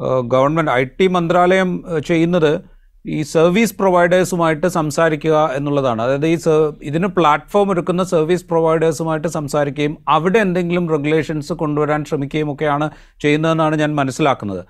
ഗവൺമെന്റ് 0.00 0.70
ഐ 0.70 0.84
ടി 0.84 1.06
മന്ത്രാലയം 1.06 1.84
ചെയ്യുന്നത് 2.06 2.60
ഈ 3.06 3.22
സർവീസ് 3.22 3.76
പ്രൊവൈഡേഴ്സുമായിട്ട് 3.78 4.66
സംസാരിക്കുക 4.66 5.50
എന്നുള്ളതാണ്. 5.54 6.02
അതായത് 6.02 6.26
ഈ 6.26 6.38
ഇതിന് 6.82 7.06
പ്ലാറ്റ്ഫോം 7.06 7.70
ഒരുക്കുന്ന 7.70 8.04
സർവീസ് 8.04 8.46
പ്രൊവൈഡേഴ്സുമായിട്ട് 8.46 9.28
സംസാരിക്കുകയും 9.28 9.98
അവിടെ 10.08 10.38
എന്തെങ്കിലും 10.38 10.88
റെഗുലേഷൻസ് 10.90 11.52
കൊണ്ടുവരാൻ 11.52 12.04
ശ്രമിക്കുകയും 12.04 12.52
ഒക്കെയാണ് 12.52 12.90
ചെയ്യുന്നതെന്നാണ് 13.20 13.76
ഞാൻ 13.76 13.94
മനസ്സിലാക്കുന്നത്. 13.94 14.64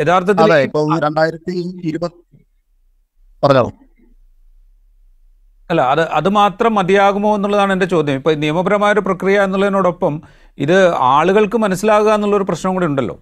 യഥാർത്ഥത്തിൽ 0.00 0.42
അല്ല 5.70 5.80
അത് 5.80 6.00
അത് 6.00 6.28
മാത്രം 6.28 6.74
മതിയാകുമോ 6.74 7.34
എന്നുള്ളതാണ് 7.36 7.72
എന്റെ 7.72 7.86
ചോദ്യം. 7.86 8.14
ഇപ്പോൾ 8.14 8.34
നിയമപരമായ 8.34 8.92
ഒരു 8.92 9.00
പ്രക്രിയ 9.00 9.42
എന്നുള്ളതിനോടൊപ്പം 9.42 10.22
ഇത് 10.58 10.94
ആളുകൾക്ക് 10.94 11.56
മനസ്സിലാകുക 11.56 12.10
എന്നുള്ളൊരു 12.12 12.44
പ്രശ്നം 12.44 12.74
കൂടി 12.74 12.86
ഉണ്ടല്ലോ. 12.86 13.18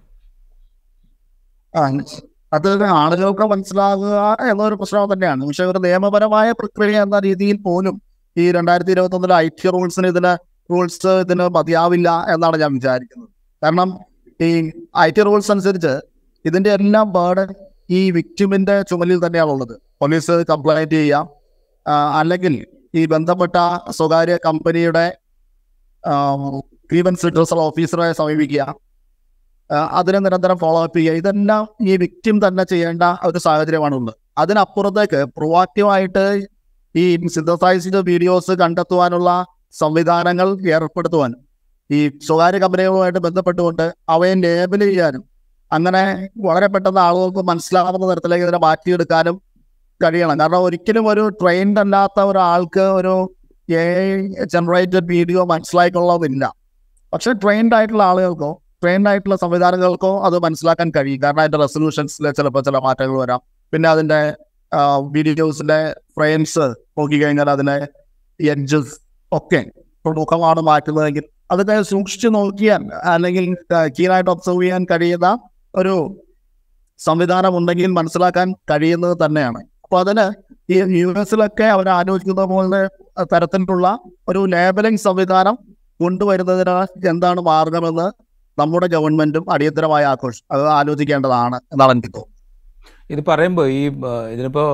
അത് 2.55 2.67
ആളുകൾക്ക് 3.01 3.45
മനസ്സിലാകുക 3.51 4.15
എന്നൊരു 4.51 4.75
പ്രശ്നം 4.79 5.11
തന്നെയാണ്. 5.13 5.41
പക്ഷെ 5.47 5.65
ഒരു 5.71 5.79
നിയമപരമായ 5.85 6.49
പ്രക്രിയ 6.59 6.97
എന്ന 7.05 7.19
രീതിയിൽ 7.27 7.57
പോലും 7.67 7.95
ഈ 8.35 8.43
രണ്ടായിരത്തി 8.51 8.91
ഇരുപത്തി 8.95 9.17
ഒന്നിലെ 9.17 9.35
ഐ 9.45 9.47
ടി 9.59 9.69
റൂൾസിന് 9.75 10.07
ഇതിന് 10.13 10.33
റൂൾസ് 10.69 11.13
ഇതിന് 11.23 11.45
മതിയാവില്ല 11.55 12.09
എന്നാണ് 12.33 12.57
ഞാൻ 12.63 12.71
വിചാരിക്കുന്നത്. 12.77 13.29
കാരണം 13.61 13.89
ഈ 14.39 14.49
ഐ 15.05 15.09
ടി 15.17 15.21
റൂൾസ് 15.21 15.51
അനുസരിച്ച് 15.51 15.93
ഇതിന്റെ 16.45 16.69
എല്ലാം 16.77 17.07
ബേർഡൻ 17.17 17.49
ഈ 17.97 17.99
വിക്ടിമിന്റെ 18.11 18.75
ചുമലിൽ 18.89 19.19
തന്നെയാണുള്ളത് 19.25 19.75
പോലീസ് 20.01 20.35
കംപ്ലൈന്റ് 20.51 20.95
ചെയ്യാം 20.95 21.25
അല്ലെങ്കിൽ 22.19 22.53
ഈ 22.95 23.05
ബന്ധപ്പെട്ട 23.05 23.57
സ്വകാര്യ 23.97 24.35
കമ്പനിയുടെ 24.45 25.05
ഗ്രീവൻസ് 26.91 27.25
റിട്രസൽ 27.25 27.59
ഓഫീസറെ 27.59 28.07
സമീപിക്കുക 28.13 28.63
അതിനെ 29.99 30.19
നിരന്തരം 30.25 30.57
ഫോളോ 30.63 30.79
അപ്പ് 30.85 30.97
ചെയ്യുക. 30.99 31.19
ഇതെല്ലാം 31.21 31.63
ഈ 31.89 31.93
വിക്ടിം 32.03 32.35
തന്നെ 32.45 32.63
ചെയ്യേണ്ട 32.71 33.03
ഒരു 33.27 33.39
സാഹചര്യമാണുള്ളത്. 33.45 34.15
അതിനപ്പുറത്തേക്ക് 34.41 35.19
പ്രൊവാക്റ്റീവായിട്ട് 35.37 36.25
ഈ 36.95 37.03
സിന്തസൈസ്ഡ് 37.35 37.99
വീഡിയോസ് 38.09 38.53
കണ്ടെത്തുവാനുള്ള 38.61 39.29
സംവിധാനങ്ങൾ 39.81 40.47
ഏർപ്പെടുത്തുവാൻ 40.75 41.31
ഈ 41.89 41.99
സ്വകാര്യ 42.27 42.59
കമ്പനികളുമായിട്ട് 42.63 43.21
ബന്ധപ്പെട്ടുകൊണ്ട് 43.27 43.85
അവയെ 44.15 44.35
ലേബൽ 44.43 44.81
ചെയ്യാനും 44.89 45.23
അങ്ങനെ 45.71 46.03
വളരെ 46.47 46.67
പെട്ടെന്ന് 46.73 47.01
ആളുകൾക്ക് 47.07 47.41
മനസ്സിലാവുന്ന 47.49 48.09
തരത്തിലേക്ക് 48.11 48.45
ഇതിനെ 48.47 48.59
മാറ്റിയെടുക്കാനും 48.65 49.35
കഴിയണം. 50.01 50.35
കാരണം 50.39 50.61
ഒരിക്കലും 50.67 51.05
ഒരു 51.11 51.23
ട്രെയിൻഡ് 51.41 51.81
അല്ലാത്ത 51.83 52.19
ഒരാൾക്ക് 52.29 52.85
ഒരു 52.99 53.13
ജനറേറ്റഡ് 54.53 55.07
വീഡിയോ 55.13 55.41
മനസ്സിലായിക്കൊള്ളതില്ല 55.51 56.45
പക്ഷെ 57.13 57.31
ട്രെയിൻഡ് 57.43 57.75
ആയിട്ടുള്ള 57.77 58.03
ആളുകൾക്കോ 58.11 58.51
ട്രെയിൻഡ് 58.83 59.09
ആയിട്ടുള്ള 59.09 59.35
സംവിധാനങ്ങൾക്കോ 59.43 60.11
അത് 60.27 60.37
മനസ്സിലാക്കാൻ 60.45 60.89
കഴിയും 60.95 61.21
കാരണം 61.23 61.41
അതിന്റെ 61.43 61.59
റെസൊല്യൂഷൻസിൽ 61.63 62.25
ചിലപ്പോൾ 62.39 62.63
ചില 62.67 62.77
മാറ്റങ്ങൾ 62.77 63.17
വരാം. 63.23 63.41
പിന്നെ 63.73 63.87
അതിന്റെ 63.89 64.19
വീഡിയോസിന്റെ 65.15 65.79
ഫ്രെയിംസ് 66.15 66.65
നോക്കിക്കഴിഞ്ഞാൽ 66.97 67.49
അതിന്റെ 67.55 67.77
എഡ്ജസ് 68.39 68.93
ഒക്കെ 69.31 69.61
പ്രമുഖമാണ് 70.05 70.19
മുഖമാണ് 70.19 70.61
മാറ്റുന്നതെങ്കിൽ 70.69 71.25
അതൊക്കെ 71.51 71.75
സൂക്ഷിച്ചു 71.89 72.29
നോക്കിയാൽ 72.35 72.83
അല്ലെങ്കിൽ 73.13 73.45
കീനായിട്ട് 73.97 74.31
ഒബ്സർവ് 74.33 74.61
ചെയ്യാൻ 74.63 74.83
കഴിയുന്ന 74.91 75.27
ഒരു 75.75 75.93
സംവിധാനം 76.99 77.53
ഉണ്ടെങ്കിൽ 77.57 77.91
മനസ്സിലാക്കാൻ 77.99 78.47
കഴിയുന്നത് 78.71 79.15
തന്നെയാണ്. 79.25 79.59
അപ്പൊ 79.83 79.97
അതിന് 79.99 80.25
ഈ 80.73 80.75
യു 81.01 81.09
എസിലൊക്കെ 81.21 81.65
അവർ 81.75 81.87
ആലോചിക്കുന്ന 81.89 82.43
പോലെ 82.53 82.81
തരത്തിലുള്ള 83.33 83.87
ഒരു 84.29 84.41
ലേബലിംഗ് 84.53 85.01
സംവിധാനം 85.07 85.55
കൊണ്ടുവരുന്നതിന് 85.99 87.07
എന്താണ് 87.09 87.41
മാർഗമെന്ന് 87.41 88.07
നമ്മുടെ 88.57 88.87
ഗവൺമെന്റും 88.87 89.45
അടിയന്തരമായി 89.53 90.05
ആഘോഷ 90.11 90.37
അത് 90.51 90.63
ആലോചിക്കേണ്ടതാണ് 90.77 91.57
എന്നാണ് 91.73 91.93
എനിക്ക് 91.95 92.11
തോന്നുന്നത്. 92.15 92.31
ഇത് 93.13 93.21
പറയുമ്പോൾ 93.27 93.67
ഈ 93.79 93.81
ഇതിനിപ്പോ 94.33 94.65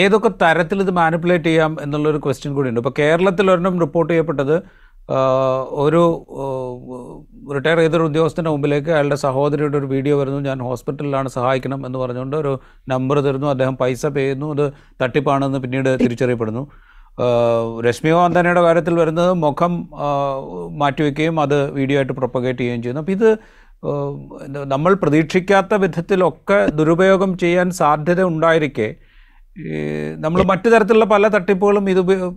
ഏതൊക്കെ 0.00 0.30
തരത്തിൽ 0.42 0.78
ഇത് 0.82 0.90
മാനിപ്പുലേറ്റ് 0.90 1.44
ചെയ്യാം 1.44 1.72
എന്നുള്ളൊരു 1.82 2.18
ക്വസ്റ്റ്യൻ 2.24 2.52
കൂടി 2.54 2.68
ഉണ്ട് 2.68 2.80
ഇപ്പോൾ 2.80 2.94
കേരളത്തിൽ 2.98 3.50
ഒരെണ്ണം 3.50 3.80
റിപ്പോർട്ട് 3.80 4.10
ചെയ്യപ്പെട്ടത് 4.12 4.56
ഒരു 5.84 6.02
റിട്ടയർ 7.54 7.78
ചെയ്തൊരു 7.78 8.04
ഉദ്യോഗസ്ഥന്റെ 8.08 8.50
മുമ്പിലേക്ക് 8.50 8.90
അയാളുടെ 8.90 9.16
സഹോദരിയുടെ 9.16 9.76
ഒരു 9.78 9.86
വീഡിയോ 9.86 10.14
വരുന്നു. 10.20 10.40
ഞാൻ 10.48 10.58
ഹോസ്പിറ്റലിലാണ് 10.68 11.28
സഹായിക്കണം 11.28 11.80
എന്ന് 11.86 11.98
പറഞ്ഞുകൊണ്ട് 11.98 12.36
ഒരു 12.36 12.52
നമ്പർ 12.88 13.18
തരുന്നു. 13.26 13.46
അദ്ദേഹം 13.46 13.76
പൈസ 13.76 14.06
പേയുന്നു 14.06 14.48
അത് 14.54 14.64
തട്ടിപ്പാണെന്ന് 15.02 15.58
പിന്നീട് 15.58 15.90
തിരിച്ചറിയപ്പെടുന്നു. 16.04 16.62
ആ, 17.18 17.26
രശ്മി 17.80 18.10
മന്ദാനയുടെ 18.10 18.62
കാര്യത്തിൽ 18.62 18.94
വരുന്നത് 18.94 19.32
മുഖം 19.44 19.72
മാറ്റിവെക്കുകയും 20.76 21.40
അത് 21.40 21.58
വീഡിയോ 21.70 21.98
ആയിട്ട് 21.98 22.12
പ്രൊപ്പഗേറ്റ് 22.12 22.58
ചെയ്യുകയും 22.58 22.82
ചെയ്യുന്നു. 22.82 23.02
അപ്പോൾ 23.02 23.12
ഇത് 23.12 23.28
നമ്മൾ 24.64 24.92
പ്രതീക്ഷിക്കാത്ത 24.94 25.74
വിധത്തിലൊക്കെ 25.74 26.58
ദുരുപയോഗം 26.78 27.38
ചെയ്യാൻ 27.38 27.70
സാധ്യത 27.80 28.22
ഉണ്ടായിരിക്കെ 28.22 28.88
നമ്മൾ 30.18 30.42
മറ്റു 30.42 30.68
തരത്തിലുള്ള 30.68 31.04
പല 31.04 31.28
തട്ടിപ്പുകളും 31.28 31.90
ഇത് 31.90 32.00
ഈ 32.00 32.04
ഡീപ് 32.04 32.30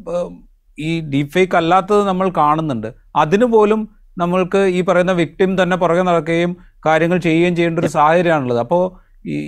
ഈ 0.78 0.92
ഡീഫേക്ക് 1.12 1.56
അല്ലാത്തത് 1.56 2.02
നമ്മൾ 2.08 2.28
കാണുന്നുണ്ട്. 2.38 2.90
അതിനുപോലും 3.16 3.82
നമ്മൾക്ക് 4.18 4.62
ഈ 4.78 4.82
പറയുന്ന 4.82 5.12
വിക്ടിം 5.12 5.62
തന്നെ 5.62 5.76
പുറകെ 5.76 6.02
നടക്കുകയും 6.02 6.52
കാര്യങ്ങൾ 6.86 7.18
ചെയ്യുകയും 7.18 7.56
ചെയ്യേണ്ട 7.56 7.80
ഒരു 7.80 7.88
സാഹചര്യമാണുള്ളത്. 7.88 8.60
അപ്പോൾ 8.60 8.84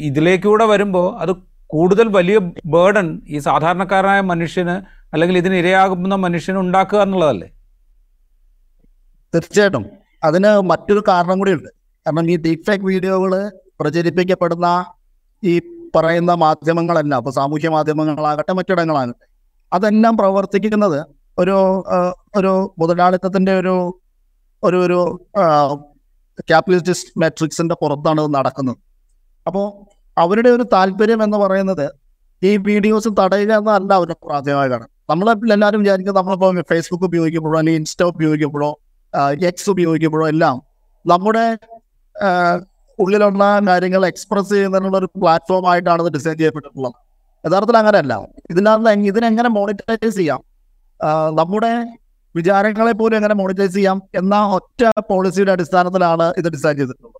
ഇതിലേക്കൂടെ 0.07 0.65
വരുമ്പോൾ 0.65 1.07
അത് 1.21 1.31
കൂടുതൽ 1.69 2.07
വലിയ 2.07 2.37
ബേർഡൻ 2.65 3.07
ഈ 3.27 3.39
സാധാരണക്കാരനായ 3.39 4.21
മനുഷ്യന് 4.21 4.75
അല്ലെങ്കിൽ 5.13 5.37
ഇതിന് 5.37 5.55
ഇരയാകുന്ന 5.55 6.15
മനുഷ്യന് 6.15 6.57
ഉണ്ടാക്കുക 6.57 6.99
എന്നുള്ളതല്ലേ? 7.01 7.47
തീർച്ചയായിട്ടും. 9.33 9.85
അതിന് 10.23 10.49
മറ്റൊരു 10.71 11.03
കാരണം 11.09 11.39
കൂടിയുണ്ട്. 11.39 11.69
കാരണം 12.05 12.31
ഈ 12.31 12.37
ഡീപ് 12.37 12.65
ഫേക്ക് 12.67 12.85
വീഡിയോകൾ 12.85 13.33
പ്രചരിപ്പിക്കപ്പെടുന്ന 13.79 14.67
ഈ 15.43 15.53
പറയുന്ന 15.95 16.31
മാധ്യമങ്ങളല്ല 16.33 17.13
അപ്പോൾ 17.15 17.31
സാമൂഹ്യ 17.31 17.69
മാധ്യമങ്ങളാകട്ടെ 17.69 18.53
മറ്റിടങ്ങളാകട്ടെ 18.53 19.25
അതെല്ലാം 19.73 20.17
പ്രവർത്തിക്കുന്നത് 20.17 20.99
ഒരു 21.37 21.57
ഒരു 22.37 22.73
മുതലാളിത്തത്തിന്റെ 22.79 23.53
ഒരു 23.59 23.75
ഒരു 24.63 24.77
ഒരു 24.85 24.99
ക്യാപിറ്റലിസ്റ്റ് 26.49 27.11
മെട്രിക്സിന്റെ 27.21 27.75
പുറത്താണ് 27.81 28.21
നടക്കുന്നത്. 28.35 28.77
അപ്പോൾ 29.47 29.65
അവരുടെ 30.17 30.49
ഒരു 30.49 30.63
താല്പര്യം 30.73 31.23
എന്ന് 31.23 31.37
പറയുന്നത് 31.37 31.85
ഈ 32.43 32.57
വീഡിയോസ് 32.57 33.09
തടയുക 33.19 33.53
എന്നല്ല 33.53 33.93
അവരുടെ 33.93 34.15
പ്രാഥമിക 34.25 34.65
കാരണം 34.71 34.96
നമ്മളെല്ലാവരും 35.09 35.79
വിചാരിക്കുന്നത് 35.79 36.21
നമ്മളിപ്പോൾ 36.21 36.61
ഫേസ്ബുക്ക് 36.61 37.03
ഉപയോഗിക്കുമ്പോഴോ 37.03 37.59
അല്ലെങ്കിൽ 37.59 37.79
ഇൻസ്റ്റ 37.79 38.03
ഉപയോഗിക്കുമ്പോഴോ 38.03 38.79
എക്സ് 39.49 39.69
ഉപയോഗിക്കുമ്പോഴോ 39.69 40.27
എല്ലാം 40.27 40.61
നമ്മുടെ 41.05 41.57
ഉള്ളിലുള്ള 42.99 43.59
കാര്യങ്ങൾ 43.67 44.05
എക്സ്പ്രസ് 44.05 44.49
ചെയ്യുന്നതിനുള്ള 44.49 44.97
ഒരു 44.97 45.05
പ്ലാറ്റ്ഫോം 45.05 45.69
ആയിട്ടാണ് 45.69 46.01
ഇത് 46.01 46.13
ഡിസൈൻ 46.13 46.37
ചെയ്യപ്പെട്ടിട്ടുള്ളത്. 46.37 46.95
യഥാർത്ഥത്തിൽ 47.45 47.77
അങ്ങനെയല്ല. 47.77 48.27
ഇതിനകത്ത് 48.49 49.07
ഇതിനെങ്ങനെ 49.07 49.49
മോണിറ്റൈസ് 49.49 50.15
ചെയ്യാം? 50.17 50.41
നമ്മുടെ 51.39 51.87
വിചാരങ്ങളെ 52.35 52.91
പോലും 52.91 53.15
എങ്ങനെ 53.15 53.33
മോണിറ്റൈസ് 53.33 53.73
ചെയ്യാം 53.73 54.01
എന്ന 54.15 54.45
ഒറ്റ 54.45 54.89
പോളിസിയുടെ 55.09 55.51
അടിസ്ഥാനത്തിലാണ് 55.51 56.33
ഇത് 56.37 56.49
ഡിസൈൻ 56.51 56.75
ചെയ്തിട്ടുള്ളത്. 56.77 57.19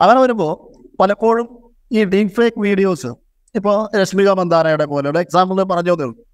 അങ്ങനെ 0.00 0.20
വരുമ്പോൾ 0.20 0.52
പലപ്പോഴും 1.00 1.72
ഈ 1.92 2.04
ഡീപ് 2.04 2.28
ഫേക്ക് 2.28 2.60
വീഡിയോസ് 2.60 3.06
ഇപ്പോൾ 3.56 3.96
രശ്മിക 4.00 4.30
മന്ദാനയുടെ 4.30 4.84
പോലെ 4.84 5.10
ഒരു 5.10 5.18
എക്സാമ്പിൾ 5.18 5.62
പറഞ്ഞതേ 5.62 6.04
ഉള്ളൂ. 6.04 6.24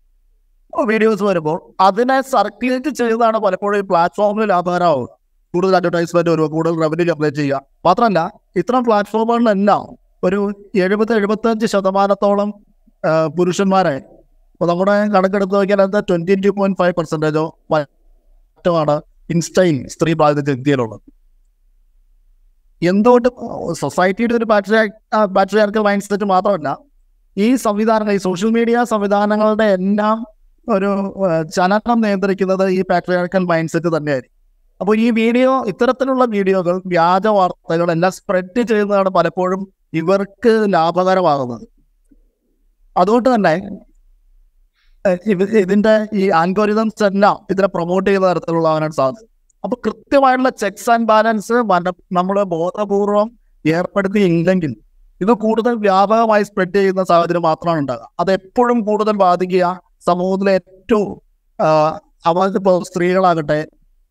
വീഡിയോസ് 0.72 1.22
വരുമ്പോൾ 1.22 1.58
അതിനെ 1.80 2.20
സർക്കുലേറ്റ് 2.20 2.90
ചെയ്താണ് 2.90 3.38
പലപ്പോഴും 3.38 3.78
ഈ 3.78 3.80
പ്ലാറ്റ്ഫോമിൽ 3.80 4.48
ലാഭകരമാവുക 4.48 5.08
കൂടുതൽ 5.54 5.76
അഡ്വർടൈസ്മെന്റ് 5.76 6.30
വരുമ്പോൾ 6.30 6.48
കൂടുതൽ 6.48 6.75
റവന്യൂ 6.82 7.04
ജനറേറ്റ് 7.04 7.37
ചെയ്യുക. 7.37 7.60
മാത്രമല്ല 7.87 8.20
ഇത്തരം 8.56 8.82
പ്ലാറ്റ്ഫോമുകളിലെല്ലാം 8.84 9.84
ഒരു 10.22 10.38
എഴുപത് 10.75 11.12
എഴുപത്തഞ്ച് 11.14 11.66
ശതമാനത്തോളം 11.66 12.48
പുരുഷന്മാരെ 13.37 13.96
ഇപ്പോൾ 14.52 14.68
നമ്മുടെ 14.68 14.94
കണക്കെടുത്ത് 15.08 15.54
നോക്കിയാൽ 15.54 15.82
എന്താ 15.82 16.00
ട്വന്റി 16.00 16.34
ടു 16.34 16.48
പോയിന്റ് 16.48 16.78
ഫൈവ് 16.78 16.94
പെർസെന്റേജോ 16.96 17.44
മറ്റുമാണ് 17.72 18.96
ഇൻസ്റ്റയിൽ 19.30 19.88
സ്ത്രീ 19.88 20.12
പ്രാതിനിധ്യം 20.12 20.54
ഇന്ത്യയിലുള്ളത് 20.54 21.04
എന്തുകൊണ്ട് 22.82 23.28
സൊസൈറ്റിയുടെ 23.72 24.34
ഒരു 24.34 24.44
ബാറ്ററി 24.44 25.80
മൈൻഡ് 25.80 26.02
സെറ്റ് 26.02 26.25
മാത്രമല്ല 26.25 26.78
ഈ 27.37 27.56
സംവിധാനങ്ങൾ 27.56 28.12
ഈ 28.12 28.18
സോഷ്യൽ 28.18 28.50
മീഡിയ 28.50 28.84
സംവിധാനങ്ങളുടെ 28.84 29.64
എല്ലാം 29.64 30.18
ഒരു 30.76 30.90
ചലനം 31.56 31.98
നിയന്ത്രിക്കുന്നത് 32.04 32.64
ഈ 32.78 32.80
പാട്രിയാർക്കൽ 32.90 33.44
മൈൻഡ് 33.50 33.72
സെറ്റ് 33.75 33.90
തന്നെയായിരിക്കും. 33.96 34.34
അപ്പോൾ 34.80 34.94
ഈ 35.04 35.08
വീഡിയോ 35.20 35.52
ഇത്തരത്തിലുള്ള 35.70 36.25
വീഡിയോകൾ 36.34 36.75
വ്യാജ 36.92 37.26
വാർത്തകൾ 37.38 37.88
എല്ലാം 37.94 38.12
സ്പ്രെഡ് 38.18 38.62
ചെയ്യുന്നതാണ് 38.70 39.10
പലപ്പോഴും 39.18 39.62
ഇവർക്ക് 40.00 40.52
ലാഭകരമാകുന്നത്. 40.75 41.66
അതുകൊണ്ട് 42.96 43.28
തന്നെ 43.34 43.54
ഇതിന്റെ 45.62 45.94
ഈ 46.20 46.25
ആൽഗോരിതംസ് 46.40 47.04
എല്ലാം 47.08 47.37
ഇതിനെ 47.52 47.68
പ്രൊമോട്ട് 47.75 48.06
ചെയ്യുന്ന 48.08 48.28
തരത്തിലുള്ളവനാണ് 48.30 48.94
സാധ്യത 49.00 49.26
അപ്പൊ 49.64 49.76
കൃത്യമായിട്ടുള്ള 49.87 50.50
ചെക്സ് 50.62 50.88
ആൻഡ് 50.94 51.08
ബാലൻസ് 51.10 51.56
നമ്മൾ 52.18 52.37
ബോധപൂർവം 52.54 53.28
ഏർപ്പെടുത്തിയില്ലെങ്കിൽ 53.64 54.72
ഇത് 55.20 55.32
കൂടുതൽ 55.44 55.75
വ്യാപകമായി 55.87 56.44
സ്പ്രെഡ് 56.48 56.76
ചെയ്യുന്ന 56.78 57.02
സാഹചര്യം 57.10 57.44
മാത്രമാണ് 57.48 57.80
ഉണ്ടാകുക 57.82 58.08
അത് 58.22 58.30
എപ്പോഴും 58.38 58.78
കൂടുതൽ 58.88 59.14
ബാധിക്കുക 59.25 59.66
സമൂഹത്തിലെ 60.11 60.53
ഏറ്റവും 60.59 61.09
അവരിപ്പോ 62.31 62.73
സ്ത്രീകളാകട്ടെ 62.88 63.59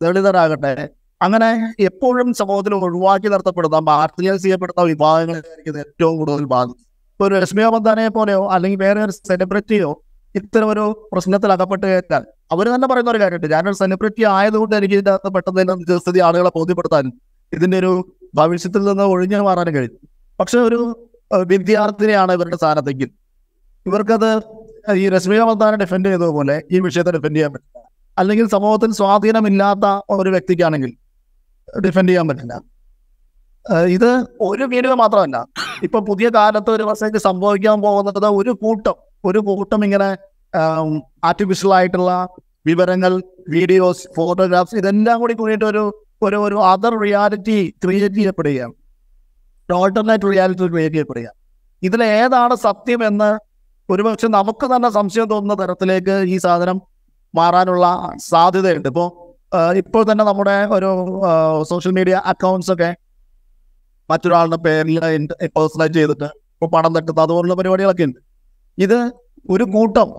ദളിതരാകട്ടെ 0.02 0.74
അങ്ങനെ 1.22 1.50
എപ്പോഴും 1.90 2.28
സമൂഹത്തിൽ 2.40 2.74
ഒഴിവാക്കി 2.78 3.28
നിർത്തപ്പെടുന്ന 3.34 3.78
മാർജിനൈസ് 3.92 4.44
ചെയ്യപ്പെടുന്ന 4.44 4.82
വിഭാഗങ്ങളായിരിക്കും 4.92 5.80
ഏറ്റവും 5.84 6.14
കൂടുതൽ 6.20 6.44
ബാധിക്കും 6.56 6.84
ഒരു 7.20 7.34
രശ്മിക 7.44 7.68
മന്ദാനയെ 7.76 8.12
പോലെയോ 8.18 8.42
അല്ലെങ്കിൽ 8.56 8.80
വേറെ 8.86 9.00
ഒരു 9.06 9.14
സെലിബ്രിറ്റിയോ 9.30 9.92
ഇത്തരം 10.36 10.68
ഒരു 10.74 10.84
പ്രശ്നത്തിൽ 11.12 11.52
അകപ്പെട്ട് 11.56 11.86
കഴിഞ്ഞാൽ 11.86 12.24
അവർ 12.54 12.66
തന്നെ 12.74 12.88
പറയുന്ന 12.92 13.10
ഒരു 13.14 13.20
കാര്യമുണ്ട്. 13.22 13.48
ഞാനൊരു 13.54 13.78
സെലിബ്രിറ്റി 13.82 14.24
ആയതുകൊണ്ട് 14.38 14.74
എനിക്ക് 14.80 14.96
ഇതിനകത്ത് 15.00 15.30
പെട്ടെന്ന് 15.36 15.60
തന്നെ 15.62 15.76
നിജസ്ഥിതി 15.82 16.20
ആളുകളെ 16.28 16.52
ബോധ്യപ്പെടുത്താനും 16.58 17.14
ഇതിന്റെ 17.54 17.78
ഒരു 17.84 17.92
ഭവിഷ്യത്തിൽ 18.40 18.82
നിന്ന് 18.90 19.06
ഒഴിഞ്ഞു 19.14 19.40
മാറാനും 19.48 19.74
കഴിയും. 19.78 19.96
പക്ഷെ 20.40 20.58
ഒരു 20.68 20.80
വിദ്യാർത്ഥിനിയാണ് 21.52 22.32
ഇവരുടെ 22.38 22.58
സ്ഥാനത്തെങ്കിൽ. 22.62 23.10
ഇവർക്കത് 23.86 24.30
ഈ 25.02 25.04
രശ്മിക 25.14 25.42
മന്ദാനെ 25.50 25.78
ഡിഫെൻഡ് 25.84 26.08
ചെയ്തതുപോലെ 26.10 26.56
ഈ 26.72 26.80
വിഷയത്തെ 26.86 27.12
ഡിഫെൻഡ് 27.16 27.36
ചെയ്യാൻ 27.38 27.52
പറ്റില്ല. 27.54 27.84
അല്ലെങ്കിൽ 28.18 28.46
സമൂഹത്തിൽ 28.56 28.92
സ്വാധീനമില്ലാത്ത 29.00 29.86
ഒരു 30.18 30.30
വ്യക്തിക്കാണെങ്കിൽ 30.36 30.92
ഡിഫെൻഡ് 31.86 32.10
ചെയ്യാൻ 32.10 32.28
പറ്റില്ല. 32.30 32.56
ഇത് 33.96 34.10
ഒരു 34.50 34.66
വീഡിയോ 34.74 34.94
മാത്രമല്ല. 35.04 35.38
ഇപ്പൊ 35.86 36.00
പുതിയ 36.10 36.28
കാലത്ത് 36.38 36.72
ഒരു 36.78 36.84
വർഷത്തേക്ക് 36.90 37.22
സംഭവിക്കാൻ 37.30 37.78
പോകുന്നത് 37.86 38.28
ഒരു 38.42 38.52
കൂട്ടം 38.64 38.98
ഒരു 39.30 39.40
കൂട്ടം 39.48 39.82
ഇങ്ങനെ 39.88 40.10
ആർട്ടിഫിഷ്യൽ 41.30 41.72
ആയിട്ടുള്ള 41.78 42.12
വിവരങ്ങൾ 42.70 43.12
വീഡിയോസ് 43.56 44.04
ഫോട്ടോഗ്രാഫ്സ് 44.16 44.76
ഇതെല്ലാം 44.82 45.18
കൂടി 45.22 45.34
കൂടിയിട്ട് 45.42 45.66
ഒരു 45.66 45.84
ഒരു 46.26 46.38
ഒരു 46.46 46.58
അതർ 46.72 46.94
റിയാലിറ്റി 47.06 47.58
ക്രിയേറ്റ് 47.84 48.16
ചെയ്യപ്പെടുകയാണ്. 48.16 48.74
ഓൾട്ടർനേറ്റ് 49.70 50.28
റിയാലിറ്റി 50.32 50.68
ക്രിയേറ്റ് 50.74 50.96
ചെയ്യപ്പെടുക 50.96 51.28
ഇതിൽ 51.82 52.02
ഏതാണ് 52.04 52.56
സത്യം 52.68 53.02
എന്ന് 53.08 53.30
ഒരുപക്ഷെ 53.90 54.28
നമുക്ക് 54.38 54.66
തന്നെ 54.74 54.90
സംശയം 54.98 55.28
തോന്നുന്ന 55.34 55.56
തരത്തിലേക്ക് 55.64 56.16
ഈ 56.34 56.38
സാധനം 56.46 56.78
മാറാനുള്ള 57.34 57.86
സാധ്യതയുണ്ട്. 58.32 58.88
ഇപ്പോൾ 58.92 59.08
ഇപ്പോൾ 59.82 60.02
തന്നെ 60.10 60.24
നമ്മുടെ 60.30 60.56
ഒരു 60.78 60.90
സോഷ്യൽ 61.70 61.94
മീഡിയ 61.98 62.16
അക്കൗണ്ട്സ് 62.32 62.72
ഒക്കെ 62.74 62.90
മറ്റൊരാളുടെ 64.10 64.60
പേരിൽ 64.66 64.98
പേഴ്സണലൈസ് 65.56 65.96
ചെയ്തിട്ട് 66.00 66.28
ഇപ്പോൾ 66.56 66.70
പണം 66.76 66.92
തട്ടുന്ന 66.98 67.20
അതുപോലുള്ള 67.26 67.56
പരിപാടികളൊക്കെ 67.60 68.06
ഉണ്ട്. 68.10 68.20
ഇത് 68.78 68.98
ഒരു 69.56 69.66
കൂട്ടം 69.76 70.10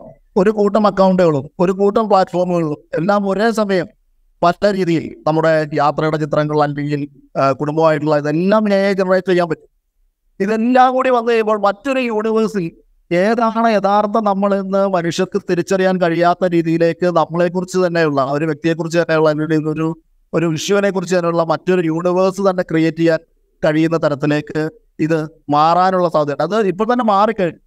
ഒരു 0.41 0.51
കൂട്ടം 0.59 0.85
അക്കൗണ്ടുകളും 0.91 1.45
ഒരു 1.63 1.73
കൂട്ടം 1.81 2.05
പ്ലാറ്റ്ഫോമുകളും 2.11 2.81
എല്ലാം 2.99 3.23
ഒരേ 3.31 3.47
സമയം 3.61 3.87
പല 4.43 4.73
രീതിയിൽ 4.77 5.05
നമ്മുടെ 5.27 5.53
യാത്രയുടെ 5.83 6.19
ചിത്രങ്ങൾ 6.25 6.57
അല്ലെങ്കിൽ 6.65 7.01
കുടുംബമായിട്ടുള്ള 7.61 8.17
ഇതെല്ലാം 8.23 8.65
ജനറേറ്റ് 9.01 9.31
ചെയ്യാൻ 9.31 9.49
പറ്റും. 9.53 9.71
ഇതെല്ലാം 10.41 10.89
കൂടി 10.97 11.11
വന്നു 11.17 11.31
കഴിയുമ്പോൾ 11.33 11.59
മറ്റൊരു 11.69 12.03
യൂണിവേഴ്സിൽ 12.11 12.67
ഏതാണ് 13.11 13.69
യഥാർത്ഥ 13.75 14.17
നമ്മൾ 14.19 14.55
ഇന്ന് 14.55 14.89
മനുഷ്യർക്ക് 14.95 15.39
തിരിച്ചറിയാൻ 15.51 15.97
കഴിയാത്ത 16.03 16.45
രീതിയിലേക്ക് 16.55 17.07
നമ്മളെ 17.19 17.49
കുറിച്ച് 17.49 17.79
തന്നെയുള്ള 17.87 18.23
ഒരു 18.35 18.45
വ്യക്തിയെ 18.45 18.75
കുറിച്ച് 18.75 18.99
തന്നെയുള്ള 18.99 19.29
അല്ലെങ്കിൽ 19.29 19.69
ഒരു 19.69 19.87
ഒരു 20.33 20.47
വിഷുവിനെ 20.47 20.91
കുറിച്ച് 20.91 21.15
തന്നെയുള്ള 21.17 21.43
മറ്റൊരു 21.43 21.83
യൂണിവേഴ്സ് 21.87 22.43
തന്നെ 22.49 22.63
ക്രിയേറ്റ് 22.71 22.99
ചെയ്യാൻ 22.99 23.21
കഴിയുന്ന 23.65 23.97
തരത്തിലേക്ക് 23.97 24.69
ഇത് 25.01 25.19
മാറാനുള്ള 25.51 26.09
സാധ്യത. 26.09 26.43
അത് 26.43 26.67
ഇപ്പോൾ 26.67 26.93
തന്നെ 26.93 27.05
മാറിക്കഴിഞ്ഞു. 27.05 27.61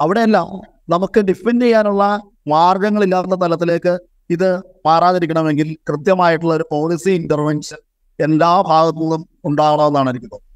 അവിടെയെല്ലാം 0.00 0.48
നമുക്ക് 0.88 1.20
ഡിഫെൻഡ് 1.20 1.64
ചെയ്യാനുള്ള 1.64 2.04
മാർഗങ്ങളില്ലാത്ത 2.48 3.34
തലത്തിലേക്ക് 3.42 3.98
ഇത് 4.30 4.48
മാറാതിരിക്കണമെങ്കിൽ 4.86 5.76
കൃത്യമായിട്ടുള്ള 5.88 6.54
ഒരു 6.54 6.66
പോളിസി 6.70 7.10
ഇന്റർവെൻഷൻ 7.10 7.80
എല്ലാ 8.18 8.52
ഭാഗത്തു 8.70 9.02
നിന്നും 9.02 9.28
ഉണ്ടാകണമെന്നാണ് 9.44 10.10
എനിക്ക് 10.10 10.26
തോന്നുന്നത്. 10.26 10.51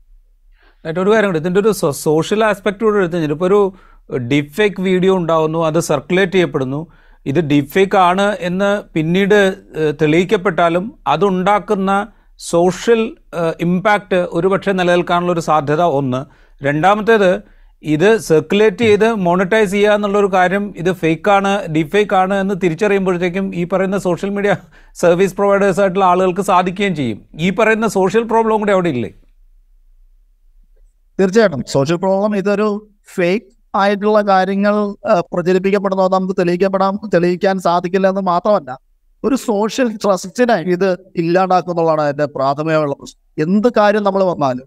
എന്നിട്ട് 0.86 1.02
ഒരു 1.04 1.12
കാര്യം 1.12 1.30
കൂടി 1.30 1.40
ഇതിന്റെ 1.42 1.60
ഒരു 1.62 1.70
സോഷ്യൽ 2.06 2.40
ആസ്പെക്ട് 2.48 2.82
കൂടെ 2.84 2.98
എടുത്തു 3.00 3.16
കഴിഞ്ഞാൽ 3.16 3.32
ഇപ്പോൾ 3.36 3.48
ഒരു 3.50 3.60
ഡീപ് 4.30 4.52
ഫേക്ക് 4.56 4.82
വീഡിയോ 4.88 5.12
ഉണ്ടാവുന്നു 5.20 5.60
അത് 5.68 5.78
സർക്കുലേറ്റ് 5.88 6.34
ചെയ്യപ്പെടുന്നു. 6.36 6.80
ഇത് 7.30 7.40
ഡീപ് 7.50 7.72
ഫേക്ക് 7.72 7.98
ആണ് 8.08 8.26
എന്ന് 8.48 8.68
പിന്നീട് 8.94 9.38
തെളിയിക്കപ്പെട്ടാലും 10.00 10.84
അതുണ്ടാക്കുന്ന 11.14 11.90
സോഷ്യൽ 12.40 13.02
ഇമ്പാക്റ്റ് 13.66 14.20
ഒരുപക്ഷെ 14.38 14.72
നിലനിൽക്കാനുള്ള 14.80 15.32
ഒരു 15.36 15.44
സാധ്യത 15.50 15.82
ഒന്ന്. 15.98 16.20
രണ്ടാമത്തേത് 16.60 17.30
ഇത് 17.94 18.08
സർക്കുലേറ്റ് 18.30 18.84
ചെയ്ത് 18.88 19.08
മോണിറ്റൈസ് 19.26 19.70
ചെയ്യുക 19.74 19.96
എന്നുള്ളൊരു 19.96 20.30
കാര്യം 20.38 20.64
ഇത് 20.82 20.92
ഫേക്കാണ് 21.02 21.52
ഡീപ് 21.74 21.92
ഫേക്ക് 21.96 22.16
ആണ് 22.22 22.34
എന്ന് 22.42 22.54
തിരിച്ചറിയുമ്പോഴത്തേക്കും 22.62 23.46
ഈ 23.60 23.64
പറയുന്ന 23.72 23.98
സോഷ്യൽ 24.08 24.30
മീഡിയ 24.36 24.54
സർവീസ് 25.02 25.36
പ്രൊവൈഡേഴ്സ് 25.40 25.80
ആയിട്ടുള്ള 25.84 26.06
ആളുകൾക്ക് 26.12 26.44
സാധിക്കുകയും 26.52 26.94
ചെയ്യും. 27.00 27.18
ഈ 27.46 27.50
പറയുന്ന 27.60 27.88
സോഷ്യൽ 27.98 28.26
പ്രോബ്ലം 28.32 28.60
കൂടെ 28.62 28.74
അവിടെ 28.76 28.92
ഇല്ലേ? 28.96 29.10
തീർച്ചയായിട്ടും. 31.18 31.62
സോഷ്യൽ 31.66 31.96
പ്രോബ്ലം 31.96 32.36
ഇതൊരു 32.36 32.68
ഫേക്ക് 33.08 33.48
ആയിട്ടുള്ള 33.74 34.18
കാര്യങ്ങൾ 34.22 34.74
പ്രചരിപ്പിക്കപ്പെടുന്നോ 35.32 36.04
നമുക്ക് 36.08 36.34
തെളിയിക്കപ്പെടാൻ 36.38 36.94
തെളിയിക്കാൻ 37.14 37.56
സാധിക്കില്ല 37.58 38.06
എന്ന് 38.08 38.20
മാത്രമല്ല 38.20 38.70
ഒരു 39.24 39.36
സോഷ്യൽ 39.36 39.88
ട്രസ്റ്റിനെ 39.96 40.56
ഇത് 40.66 40.88
ഇല്ലാണ്ടാക്കുന്നുള്ളതാണ് 41.16 42.00
അതിന്റെ 42.00 42.26
പ്രാഥമികമുള്ള 42.26 42.94
പ്രശ്നം 42.94 43.20
എന്ത് 43.42 43.68
കാര്യം 43.76 44.02
നമ്മൾ 44.02 44.22
വന്നാലും 44.24 44.66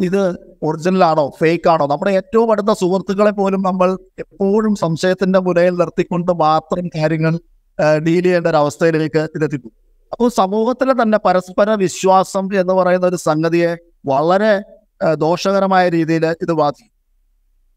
ഇത് 0.00 0.22
ഒറിജിനൽ 0.62 1.04
ആണോ 1.04 1.24
ഫേക്ക് 1.40 1.68
ആണോ 1.68 1.84
നമ്മുടെ 1.86 2.12
ഏറ്റവും 2.12 2.52
അടുത്ത 2.52 2.72
സുഹൃത്തുക്കളെ 2.72 3.30
പോലും 3.30 3.60
നമ്മൾ 3.62 3.90
എപ്പോഴും 4.18 4.74
സംശയത്തിന്റെ 4.74 5.38
മുനയിൽ 5.38 5.74
നിർത്തിക്കൊണ്ട് 5.74 6.32
മാത്രം 6.32 6.86
കാര്യങ്ങൾ 6.96 7.34
ഡീൽ 7.98 8.24
ചെയ്യേണ്ട 8.24 8.46
ഒരു 8.46 8.56
അവസ്ഥയിലേക്ക് 8.56 9.22
ഇതെത്തിക്കും 9.36 9.72
അപ്പോൾ 10.12 10.28
സമൂഹത്തിലെ 10.30 10.94
തന്നെ 11.02 11.18
പരസ്പര 11.24 11.70
വിശ്വാസം 11.74 12.44
എന്ന് 12.56 12.74
പറയുന്ന 12.74 13.06
ഒരു 13.06 13.16
സംഗതിയെ 13.16 13.70
വളരെ 14.06 14.54
ദോഷകരമായ 15.14 15.88
രീതിയിൽ 15.88 16.24
ഇത് 16.42 16.52
ബാധിക്കും. 16.52 16.90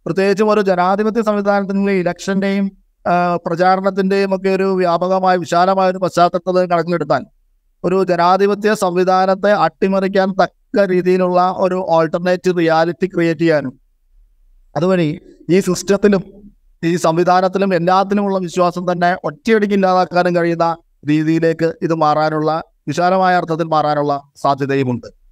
പ്രത്യേകിച്ചും 0.05 0.49
ഒരു 0.49 0.61
ജനാധിപത്യ 0.61 1.21
സംവിധാനത്തിനുള്ള 1.21 1.91
ഇലക്ഷന്റെയും 1.91 2.71
ആ, 3.05 3.37
പ്രചാരണത്തിന്റെയും 3.45 4.35
ഒക്കെ 4.35 4.49
ഒരു 4.49 4.63
വ്യാപകമായ 4.63 5.37
വിശാലമായ 5.37 5.89
ഒരു 5.89 5.97
പശ്ചാത്തലത്തിൽ 5.97 6.65
കണക്കിലെടുത്താൽ 6.71 7.25
ഒരു 7.83 8.03
ജനാധിപത്യ 8.03 8.73
സംവിധാനത്തെ 8.73 9.51
അട്ടിമറിക്കാൻ 9.51 10.29
തക്ക 10.41 10.85
രീതിയിലുള്ള 10.85 11.55
ഒരു 11.57 11.85
ഓൾട്ടർനേറ്റീവ് 11.87 12.57
റിയാലിറ്റി 12.57 13.07
ക്രിയേറ്റ് 13.07 13.39
ചെയ്യാനും 13.39 13.79
അതുവഴി 14.75 15.21
ഈ 15.49 15.59
സിസ്റ്റത്തിലും 15.59 16.23
ഈ 16.83 16.95
സംവിധാനത്തിലും 16.95 17.75
എല്ലാത്തിലുമുള്ള 17.75 18.37
വിശ്വാസം 18.37 18.91
തന്നെ 18.91 19.17
ഒറ്റയടിക്ക് 19.23 19.73
ഇല്ലാതാക്കാനും 19.73 20.35
കഴിയുന്ന 20.35 20.77
രീതിയിലേക്ക് 21.07 21.73
ഇത് 21.81 21.93
മാറാനുള്ള 21.93 22.63
വിശാലമായ 22.87 23.35
അർത്ഥത്തിൽ 23.35 23.63
മാറാനുള്ള 23.63 24.21
സാധ്യതയുമുണ്ട്. 24.35 25.26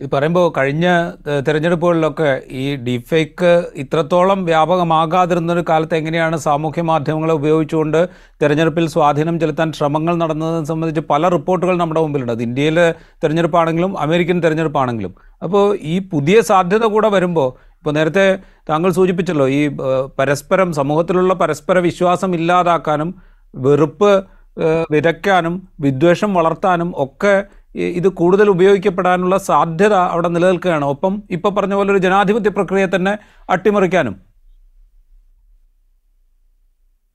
ഇത് 0.00 0.08
പറയുമ്പോൾ 0.12 0.44
കഴിഞ്ഞ 0.56 0.86
തെരഞ്ഞെടുപ്പുകളിലൊക്കെ 1.46 2.28
ഈ 2.60 2.62
ഡിഫേക്ക് 2.84 3.08
ഫേക്ക് 3.10 3.50
ഇത്രത്തോളം 3.82 4.40
വ്യാപകമാകാതിരുന്നൊരു 4.48 5.62
കാലത്ത് 5.68 5.94
എങ്ങനെയാണ് 5.94 6.36
സാമൂഹ്യ 6.44 6.82
മാധ്യമങ്ങളെ 6.90 7.34
ഉപയോഗിച്ചുകൊണ്ട് 7.40 7.98
തെരഞ്ഞെടുപ്പിൽ 8.42 8.86
സ്വാധീനം 8.94 9.36
ചെലുത്താൻ 9.42 9.68
ശ്രമങ്ങൾ 9.78 10.14
നടന്നതെന്ന് 10.22 10.68
സംബന്ധിച്ച് 10.70 11.02
പല 11.10 11.28
റിപ്പോർട്ടുകൾ 11.36 11.74
നമ്മുടെ 11.82 12.02
മുമ്പിലുണ്ട്. 12.04 12.32
അത് 12.36 12.42
ഇന്ത്യയിലെ 12.48 12.86
തെരഞ്ഞെടുപ്പാണെങ്കിലും 13.24 13.92
അമേരിക്കൻ 14.04 14.40
തെരഞ്ഞെടുപ്പാണെങ്കിലും. 14.44 15.14
അപ്പോൾ 15.42 15.64
ഈ 15.92 15.96
പുതിയ 16.12 16.38
സാധ്യത 16.50 16.84
കൂടെ 16.94 17.10
വരുമ്പോൾ 17.16 17.48
ഇപ്പോൾ 17.78 17.94
നേരത്തെ 17.98 18.26
താങ്കൾ 18.70 18.90
സൂചിപ്പിച്ചല്ലോ 19.00 19.48
ഈ 19.60 19.62
പരസ്പരം 20.18 20.70
സമൂഹത്തിലുള്ള 20.80 21.34
പരസ്പര 21.44 21.78
വിശ്വാസം 21.90 22.30
ഇല്ലാതാക്കാനും 22.40 23.10
വെറുപ്പ് 23.54 24.12
വിതയ്ക്കാനും 24.92 25.54
വിദ്വേഷം 25.80 26.30
വളർത്താനും 26.34 26.88
ഒക്കെ 27.04 27.34
ഇത് 27.74 28.08
കൂടുതൽ 28.08 28.50
ഉപയോഗിക്കപ്പെടാനുള്ള 28.50 29.36
സാധ്യത 29.38 29.92
അവിടെ 29.92 30.28
നിലനിൽക്കുകയാണ്. 30.28 30.84
ഒപ്പം 30.84 31.22
ഇപ്പോൾ 31.30 31.48
പറഞ്ഞ 31.48 31.74
പോലെ 31.74 31.92
ഒരു 31.92 31.98
ജനാധിപത്യ 31.98 32.50
പ്രക്രിയയെ 32.50 32.88
തന്നെ 32.96 33.18
അട്ടിമറിക്കാനും. 33.50 34.14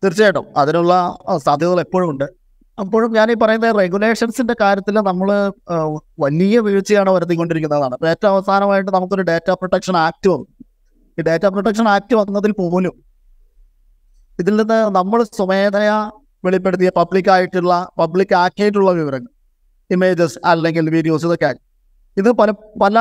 തീർച്ചയായിട്ടും. 0.03 0.45
അതിനുള്ള 0.57 1.17
സാധ്യതകൾ 1.45 1.79
എപ്പോഴും 1.79 2.09
ഉണ്ട്. 2.09 2.25
അപ്പോഴും 2.79 3.13
ഞാൻ 3.13 3.31
ഈ 3.31 3.35
പറയുന്ന 3.41 3.71
റെഗുലേഷൻസിന്റെ 3.71 4.55
കാര്യത്തിൽ 4.61 4.95
നമ്മൾ 4.95 5.29
വലിയ 6.19 6.59
വീഴ്ചയാണ് 6.59 7.09
വരുത്തിക്കൊണ്ടിരിക്കുന്നതാണ്. 7.09 7.95
ഏറ്റവും 8.11 8.31
അവസാനമായിട്ട് 8.31 8.91
നമുക്കൊരു 8.91 9.21
ഡാറ്റ 9.21 9.51
പ്രൊട്ടക്ഷൻ 9.51 9.97
ആക്ട് 9.97 10.27
വന്നു. 10.29 10.47
ഈ 11.19 11.21
ഡാറ്റ 11.21 11.45
പ്രൊട്ടക്ഷൻ 11.45 11.87
ആക്ട് 11.87 12.15
വന്നതിൽ 12.15 12.51
പോലും 12.51 12.95
ഇതിൽ 14.39 14.55
നിന്ന് 14.55 14.73
നമ്മൾ 14.73 15.23
സ്വമേധയാ 15.23 16.11
വെളിപ്പെടുത്തിയ 16.45 16.91
പബ്ലിക് 16.97 17.29
ആയിട്ടുള്ള 17.29 17.89
പബ്ലിക് 17.99 18.35
ആക്കിയിട്ടുള്ള 18.35 18.91
വിവരങ്ങൾ. 18.91 19.34
ഇമേജസ് 19.89 20.37
അല്ലെങ്കിൽ 20.51 20.85
വീഡിയോസ് 20.95 21.25
ഇതൊക്കെ 21.29 21.51
ഇത് 22.17 22.29
പല 22.39 22.49
പല 22.83 22.97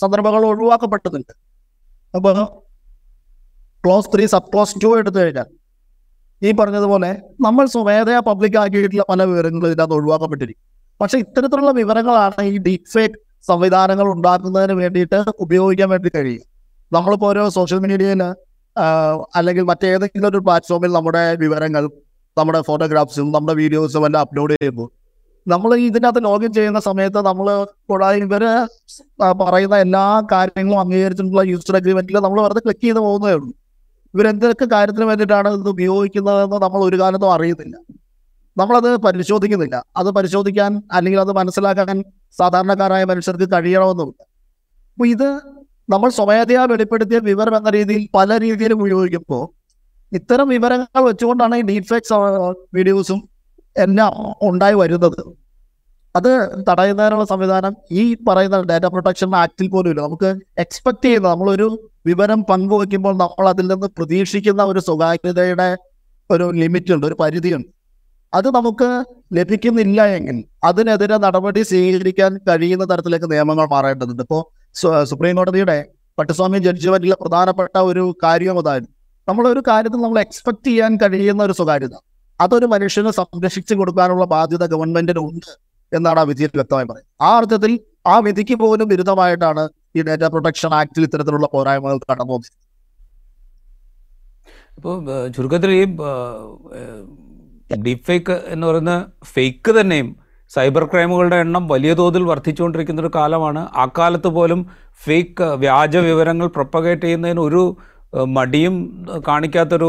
സന്ദർഭങ്ങളും 0.00 0.48
ഒഴിവാക്കപ്പെട്ടതുണ്ട് 0.52 1.32
അപ്പോൾ 2.14 2.38
clause 3.84 4.08
three 4.14 4.24
sub 4.34 4.48
clause 4.52 4.74
two 4.82 4.88
എടുത്തു 5.00 5.18
കഴിഞ്ഞാൽ 5.18 5.48
ഈ 6.42 6.50
പറഞ്ഞതുപോലെ 6.60 7.10
നമ്മൾ 7.46 7.64
സ്വമേധയാ 7.74 8.20
പബ്ലിക് 8.28 8.58
ആക്കിയിട്ടുള്ള 8.62 9.04
പല 9.10 9.22
വിവരങ്ങളും 9.30 9.68
ഇതിനകത്ത് 9.70 9.94
ഒഴിവാക്കപ്പെട്ടിരിക്കും. 9.98 10.62
പക്ഷെ 11.00 11.16
ഇത്തരത്തിലുള്ള 11.24 11.72
വിവരങ്ങളാണ് 11.80 12.42
ഈ 12.50 12.56
ഡീപ് 12.66 12.90
ഫേക്ക് 12.94 13.18
സംവിധാനങ്ങൾ 13.48 14.06
ഉണ്ടാക്കുന്നതിന് 14.14 14.74
വേണ്ടിയിട്ട് 14.82 15.18
ഉപയോഗിക്കാൻ 15.44 15.88
വേണ്ടി 15.94 16.10
കഴിയും. 16.16 16.44
നമ്മളിപ്പോൾ 16.92 17.28
ഓരോ 17.30 17.44
സോഷ്യൽ 17.58 17.80
മീഡിയയിൽ 17.86 18.22
അല്ലെങ്കിൽ 19.38 19.64
മറ്റേതെങ്കിലും 19.70 20.28
ഒരു 20.30 20.40
പ്ലാറ്റ്ഫോമിൽ 20.46 20.90
നമ്മുടെ 20.96 21.24
വിവരങ്ങൾ 21.44 21.84
നമ്മുടെ 22.36 22.60
ഫോട്ടോഗ്രാഫ്സും 22.68 23.28
നമ്മുടെ 23.36 23.54
വീഡിയോസും 23.62 24.04
എല്ലാം 24.08 24.22
അപ്ലോഡ് 24.26 24.56
ചെയ്യുമ്പോൾ 24.56 24.88
നമ്മൾ 25.46 25.70
ഇതിനകത്ത് 25.88 26.20
ലോഗിൻ 26.28 26.50
ചെയ്യുന്ന 26.56 26.80
സമയത്ത് 26.86 27.20
നമ്മൾ 27.28 27.46
കൂടാതെ 27.90 28.16
ഇവർ 28.26 28.42
പറയുന്ന 29.42 29.76
എല്ലാ 29.86 30.04
കാര്യങ്ങളും 30.32 30.80
അംഗീകരിച്ചിട്ടുള്ള 30.80 31.42
യൂസർ 31.52 31.76
അഗ്രിമെന്റിൽ 31.80 32.18
നമ്മൾ 32.26 32.40
വെറുതെ 32.44 32.60
ക്ലിക്ക് 32.64 32.84
ചെയ്ത് 32.86 33.00
പോകുന്നേ 33.06 33.32
ഉള്ളൂ. 33.38 33.52
ഇവരെന്തൊക്കെ 34.14 34.66
കാര്യത്തിന് 34.74 35.06
വേണ്ടിയിട്ടാണ് 35.10 35.48
ഇത് 35.58 35.68
ഉപയോഗിക്കുന്നതെന്ന് 35.74 36.58
നമ്മൾ 36.64 36.80
ഒരു 36.88 36.96
കാലത്തും 37.02 37.32
അറിയുന്നില്ല. 37.36 37.76
നമ്മളത് 38.56 38.88
പരിശോധിക്കുന്നില്ല. 39.06 39.76
അത് 40.00 40.08
പരിശോധിക്കാൻ 40.18 40.72
അല്ലെങ്കിൽ 40.92 41.20
അത് 41.24 41.32
മനസ്സിലാക്കാൻ 41.40 41.96
സാധാരണക്കാരായ 42.38 43.04
മനുഷ്യർക്ക് 43.12 43.48
കഴിയണമെന്നുമില്ല. 43.54 44.20
അപ്പൊ 44.92 45.06
ഇത് 45.14 45.28
നമ്മൾ 45.92 46.08
സ്വമേധയാ 46.18 46.62
വെളിപ്പെടുത്തിയ 46.72 47.18
വിവരം 47.30 47.54
എന്ന 47.56 47.70
രീതിയിൽ 47.78 48.08
പല 48.14 48.38
രീതിയിലും 48.44 48.78
ഉപയോഗിക്കുമ്പോൾ 48.84 49.44
ഇത്തരം 50.12 50.48
വിവരങ്ങൾ 50.54 51.02
വെച്ചുകൊണ്ടാണ് 51.08 51.56
ഈ 51.56 51.62
ഡീഫെക്ട്സ് 51.70 52.14
വീഡിയോസും 52.76 53.20
എല്ലാം 53.84 54.14
ഉണ്ടായി 54.48 54.76
വരുന്നത്. 54.82 55.20
അത് 56.14 56.30
തടയുന്നതിനുള്ള 56.68 57.24
സംവിധാനം 57.30 57.72
ഈ 58.00 58.02
പറയുന്ന 58.28 58.60
ഡാറ്റ 58.70 58.86
പ്രൊട്ടക്ഷൻ 58.94 59.30
ആക്ടിൽ 59.42 59.66
പോലും 59.74 59.90
ഇല്ല 59.92 60.02
നമുക്ക് 60.06 60.30
എക്സ്പെക്ട് 60.64 61.04
ചെയ്യുന്ന 61.06 61.26
നമ്മളൊരു 61.28 61.68
വിവരം 62.06 62.40
പങ്കുവെക്കുമ്പോൾ 62.50 63.14
നമ്മൾ 63.22 63.46
അതിൽ 63.52 63.66
നിന്ന് 63.72 63.88
പ്രതീക്ഷിക്കുന്ന 63.98 64.62
ഒരു 64.72 64.80
സ്വകാര്യതയുടെ 64.88 65.68
ഒരു 66.30 66.46
ലിമിറ്റ് 66.60 66.92
ഉണ്ട് 66.94 67.06
ഒരു 67.06 67.16
പരിധിയുണ്ട്. 67.20 67.68
അത് 68.32 68.48
നമുക്ക് 68.56 68.88
ലഭിക്കുന്നില്ല 69.38 70.00
എങ്കിൽ 70.16 70.38
അതിനെതിരെ 70.64 71.16
നടപടി 71.26 71.62
സ്വീകരിക്കാൻ 71.70 72.32
കഴിയുന്ന 72.48 72.84
തരത്തിലേക്ക് 72.92 73.28
നിയമങ്ങൾ 73.32 73.66
മാറേണ്ടതുണ്ട്. 73.74 74.22
ഇപ്പോൾ 74.26 74.42
സുപ്രീം 75.10 75.36
കോടതിയുടെ 75.36 75.78
പട്ടുസ്വാമി 76.18 76.58
ജഡ്ജ്മെന്റിലെ 76.66 77.16
പ്രധാനപ്പെട്ട 77.22 77.76
ഒരു 77.90 78.04
കാര്യം 78.24 78.58
അതായിരുന്നു 78.58 78.92
നമ്മളൊരു 79.28 79.62
കാര്യത്തിൽ 79.68 80.00
നമ്മൾ 80.04 80.20
എക്സ്പെക്ട് 80.26 80.66
ചെയ്യാൻ 80.66 80.92
കഴിയുന്ന 81.02 81.42
ഒരു 81.42 81.54
സ്വകാര്യത. 81.58 81.94
അതൊരു 82.40 82.66
മനുഷ്യനെ 82.74 83.10
സംരക്ഷിച്ചു 83.20 83.74
കൊടുക്കാനുള്ള 83.80 84.24
ബാധ്യത 84.34 84.64
ഗവൺമെന്റിന് 84.74 85.22
ഉണ്ട് 85.28 85.50
എന്നാണ് 85.92 86.20
ആ 86.22 86.24
വിധിയിൽ 86.30 86.52
വ്യക്തമായി 86.60 86.86
പറയുന്നത്. 86.90 87.10
ആ 87.26 87.30
അർത്ഥത്തിൽ 87.38 87.72
ആ 88.12 88.14
വിധിക്ക് 88.26 88.56
പോലും 88.62 88.86
വിരുദ്ധമായിട്ടാണ് 88.92 89.62
ഈ 89.96 90.02
ഡേറ്റ 90.08 90.24
പ്രൊട്ടക്ഷൻ 90.34 90.72
ആക്ടിൽ 90.80 91.04
ഇത്തരത്തിലുള്ള 91.08 91.48
പോരായ്മകൾ 91.54 91.98
കടന്നു 92.10 92.32
പോകുന്നത് 92.32 92.54
ഇപ്പോൾ 94.78 94.94
ചുരുക്കത്തിൽ 95.34 95.70
ഈ 95.80 95.84
ഡീപ് 97.84 98.04
ഫേക്ക് 98.08 98.34
എന്ന് 98.54 98.64
പറയുന്ന 98.66 98.94
ഫേക്ക് 99.34 99.70
തന്നെയും 99.80 100.08
സൈബർ 100.50 100.84
ക്രൈമുകളുടെ 100.90 101.38
എണ്ണം 101.44 101.64
വലിയ 101.72 101.92
തോതിൽ 102.00 102.22
വർദ്ധിച്ചുകൊണ്ടിരിക്കുന്ന 102.30 103.00
ഒരു 103.04 103.10
കാലമാണ്. 103.14 103.62
ആ 103.82 103.84
കാലത്ത് 103.98 104.28
പോലും 104.36 104.60
ഫേക്ക് 105.04 105.46
വ്യാജ 105.62 105.96
വിവരങ്ങൾ 106.08 106.46
പ്രൊപ്പഗേറ്റ് 106.56 107.04
ചെയ്യുന്നതിന് 107.06 107.40
ഒരു 107.48 107.62
മടിയും 108.36 108.74
കാണിക്കാത്തൊരു 109.26 109.88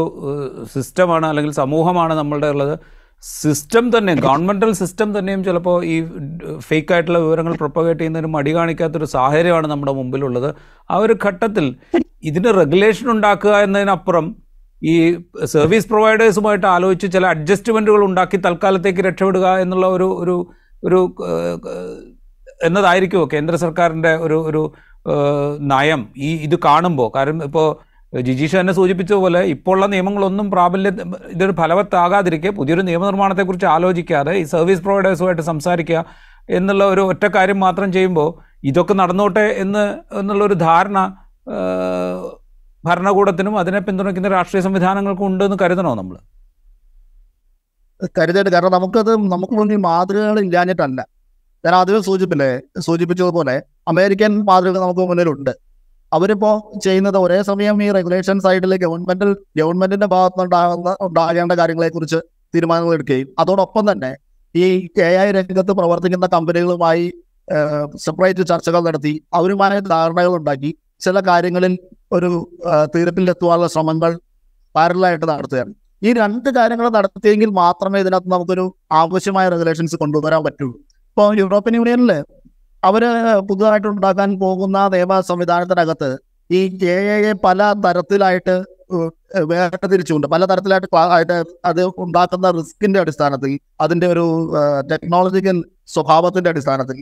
സിസ്റ്റമാണ് 0.74 1.26
അല്ലെങ്കിൽ 1.26 1.52
സമൂഹമാണ് 1.62 2.14
നമ്മളുടെ 2.14 2.48
ഉള്ളത്. 2.54 2.74
സിസ്റ്റം 3.22 3.84
തന്നെ 3.94 4.12
ഗവൺമെന്റൽ 4.24 4.72
സിസ്റ്റം 4.80 5.08
തന്നെയും 5.18 5.40
ചിലപ്പോൾ 5.44 5.76
ഈ 5.84 5.94
ഫേക്ക് 6.58 6.92
ആയിട്ടുള്ള 6.94 7.18
വിവരങ്ങൾ 7.18 7.54
പ്രൊപ്പഗേറ്റ് 7.56 8.00
ചെയ്യുന്നതിന് 8.00 8.30
മടി 8.34 8.50
കാണിക്കാത്തൊരു 8.54 9.06
സാഹചര്യമാണ് 9.14 9.66
നമ്മുടെ 9.66 9.92
മുമ്പിലുള്ളത്. 9.92 10.50
ആ 10.90 10.98
ഒരു 11.04 11.14
ഘട്ടത്തിൽ 11.26 11.66
ഇതിന് 12.22 12.50
റെഗുലേഷൻ 12.60 13.10
ഉണ്ടാക്കുക 13.10 13.54
എന്നതിനപ്പുറം 13.56 14.28
ഈ 14.82 14.94
സർവീസ് 15.44 15.88
പ്രൊവൈഡേഴ്സുമായിട്ട് 15.88 16.66
ആലോചിച്ച് 16.66 17.08
ചില 17.12 17.26
അഡ്ജസ്റ്റ്മെന്റുകൾ 17.26 18.02
ഉണ്ടാക്കി 18.04 18.36
തൽക്കാലത്തേക്ക് 18.36 19.00
രക്ഷപ്പെടുക 19.00 19.48
എന്നുള്ള 19.62 19.86
ഒരു 19.86 20.08
ഒരു 20.22 20.36
ഒരു 20.82 21.00
എന്നതായിരിക്കുമോ 22.66 23.24
കേന്ദ്ര 23.32 23.56
സർക്കാരിന്റെ 23.56 24.12
ഒരു 24.16 24.36
ഒരു 24.50 24.62
നയം 25.72 26.00
ഈ 26.16 26.30
ഇത് 26.46 26.56
കാണുമ്പോൾ 26.58 27.08
കാരണം 27.16 27.44
ഇപ്പോൾ 27.44 27.68
ജിജീഷ് 28.12 28.60
തന്നെ 28.60 28.72
സൂചിപ്പിച്ച 28.72 29.12
പോലെ 29.12 29.40
ഇപ്പോഴുള്ള 29.42 29.86
നിയമങ്ങളൊന്നും 29.86 30.50
പ്രാബല്യ 30.50 30.90
ഇതൊരു 31.30 31.52
ഫലവത്താകാതിരിക്കെ 31.52 32.50
പുതിയൊരു 32.50 32.82
നിയമനിർമ്മാണത്തെക്കുറിച്ച് 32.82 33.66
ആലോചിക്കാതെ 33.66 34.32
ഈ 34.32 34.44
സർവീസ് 34.44 34.82
പ്രൊവൈഡേഴ്സുമായിട്ട് 34.82 35.42
സംസാരിക്കുക 35.42 36.04
എന്നുള്ള 36.50 36.84
ഒരു 36.84 37.00
ഒറ്റ 37.00 37.26
കാര്യം 37.26 37.60
മാത്രം 37.60 37.92
ചെയ്യുമ്പോൾ 37.92 38.28
ഇതൊക്കെ 38.64 38.94
നടന്നോട്ടെ 38.94 39.46
എന്ന് 39.64 39.82
എന്നുള്ളൊരു 40.20 40.54
ധാരണ 40.54 40.98
ഭരണകൂടത്തിനും 42.84 43.58
അതിനെ 43.58 43.78
പിന്തുണയ്ക്കുന്ന 43.78 44.28
രാഷ്ട്രീയ 44.28 44.62
സംവിധാനങ്ങൾക്കും 44.62 45.26
ഉണ്ട് 45.26 45.44
എന്ന് 45.44 45.56
കരുതണോ 45.62 45.94
നമ്മൾ? 45.94 46.16
കരുതേണ്ട 48.18 48.48
കാരണം 48.48 48.72
നമുക്കത് 48.72 49.12
നമുക്ക് 49.34 49.52
മുന്നിൽ 49.52 49.76
മാതൃകകൾ 49.76 50.40
ഇല്ലാഞ്ഞിട്ടല്ല. 50.40 51.00
ഞാൻ 51.64 51.74
ആദ്യമേ 51.74 52.00
സൂചിപ്പില്ലേ 52.00 52.60
സൂചിപ്പിച്ചതുപോലെ 52.80 53.62
അമേരിക്കൻ 53.88 54.44
മാതൃക 54.44 54.78
നമുക്ക് 54.78 55.00
മുന്നിലുണ്ട്. 55.00 55.67
അവരിപ്പോ 56.12 56.50
ചെയ്യുന്നത് 56.84 57.18
ഒരേ 57.18 57.38
സമയം 57.42 57.82
ഈ 57.82 57.88
റെഗുലേഷൻ 57.90 58.36
സൈഡിൽ 58.40 58.72
ഗവൺമെന്റിൽ 58.84 59.30
ഗവൺമെന്റിന്റെ 59.60 60.06
ഭാഗത്തുനിന്നുണ്ടാകുന്ന 60.06 60.96
ഉണ്ടാകേണ്ട 61.06 61.52
കാര്യങ്ങളെ 61.52 61.88
കുറിച്ച് 61.88 62.20
തീരുമാനങ്ങൾ 62.54 62.92
എടുക്കുകയും 62.94 63.28
അതോടൊപ്പം 63.38 63.84
തന്നെ 63.90 64.12
ഈ 64.54 64.66
കെ 64.98 65.08
ഐ 65.24 65.26
രംഗത്ത് 65.38 65.72
പ്രവർത്തിക്കുന്ന 65.72 66.26
കമ്പനികളുമായി 66.34 67.06
സെപ്പറേറ്റ് 68.04 68.42
ചർച്ചകൾ 68.48 68.80
നടത്തി 68.86 69.12
അവരുമായ 69.34 69.80
ധാരണകൾ 69.92 70.32
ഉണ്ടാക്കി 70.38 70.70
ചില 71.04 71.20
കാര്യങ്ങളിൽ 71.28 71.74
ഒരു 72.12 72.30
തീർപ്പിലെത്തുവാനുള്ള 72.94 73.68
ശ്രമങ്ങൾ 73.74 74.12
പാരലായിട്ട് 74.74 75.26
നടത്തുകയാണ്. 75.30 75.72
ഈ 76.06 76.10
രണ്ട് 76.12 76.48
കാര്യങ്ങൾ 76.56 76.86
നടത്തിയെങ്കിൽ 76.96 77.50
മാത്രമേ 77.62 77.98
ഇതിനകത്ത് 78.04 78.30
നമുക്കൊരു 78.34 78.64
ആവശ്യമായ 79.00 79.46
റെഗുലേഷൻസ് 79.54 79.96
കൊണ്ടുവരാൻ 79.96 80.42
പറ്റുള്ളൂ. 80.46 80.74
ഇപ്പോൾ 81.10 81.30
യൂറോപ്യൻ 81.38 81.74
യൂണിയനിൽ 81.78 82.10
അവർ 82.82 83.02
പുതുതായിട്ട് 83.48 83.88
ഉണ്ടാക്കാൻ 83.88 84.30
പോകുന്ന 84.38 84.80
നിയമ 84.88 85.20
സംവിധാനത്തിനകത്ത് 85.20 86.10
ഈ 86.50 86.60
കെ 86.82 86.96
എ 87.20 87.32
പല 87.44 87.62
തരത്തിലായിട്ട് 87.84 88.54
വേർതിരിച്ചുകൊണ്ട് 89.48 90.26
പല 90.26 90.42
തരത്തിലായിട്ട് 90.44 90.88
ആയിട്ട് 91.08 91.38
അത് 91.64 91.80
ഉണ്ടാക്കുന്ന 91.98 92.50
റിസ്കിന്റെ 92.50 92.98
അടിസ്ഥാനത്തിൽ 93.00 93.52
അതിന്റെ 93.80 94.06
ഒരു 94.06 94.24
ടെക്നോളജിക്കൽ 94.90 95.58
സ്വഭാവത്തിന്റെ 95.88 96.50
അടിസ്ഥാനത്തിൽ 96.50 97.00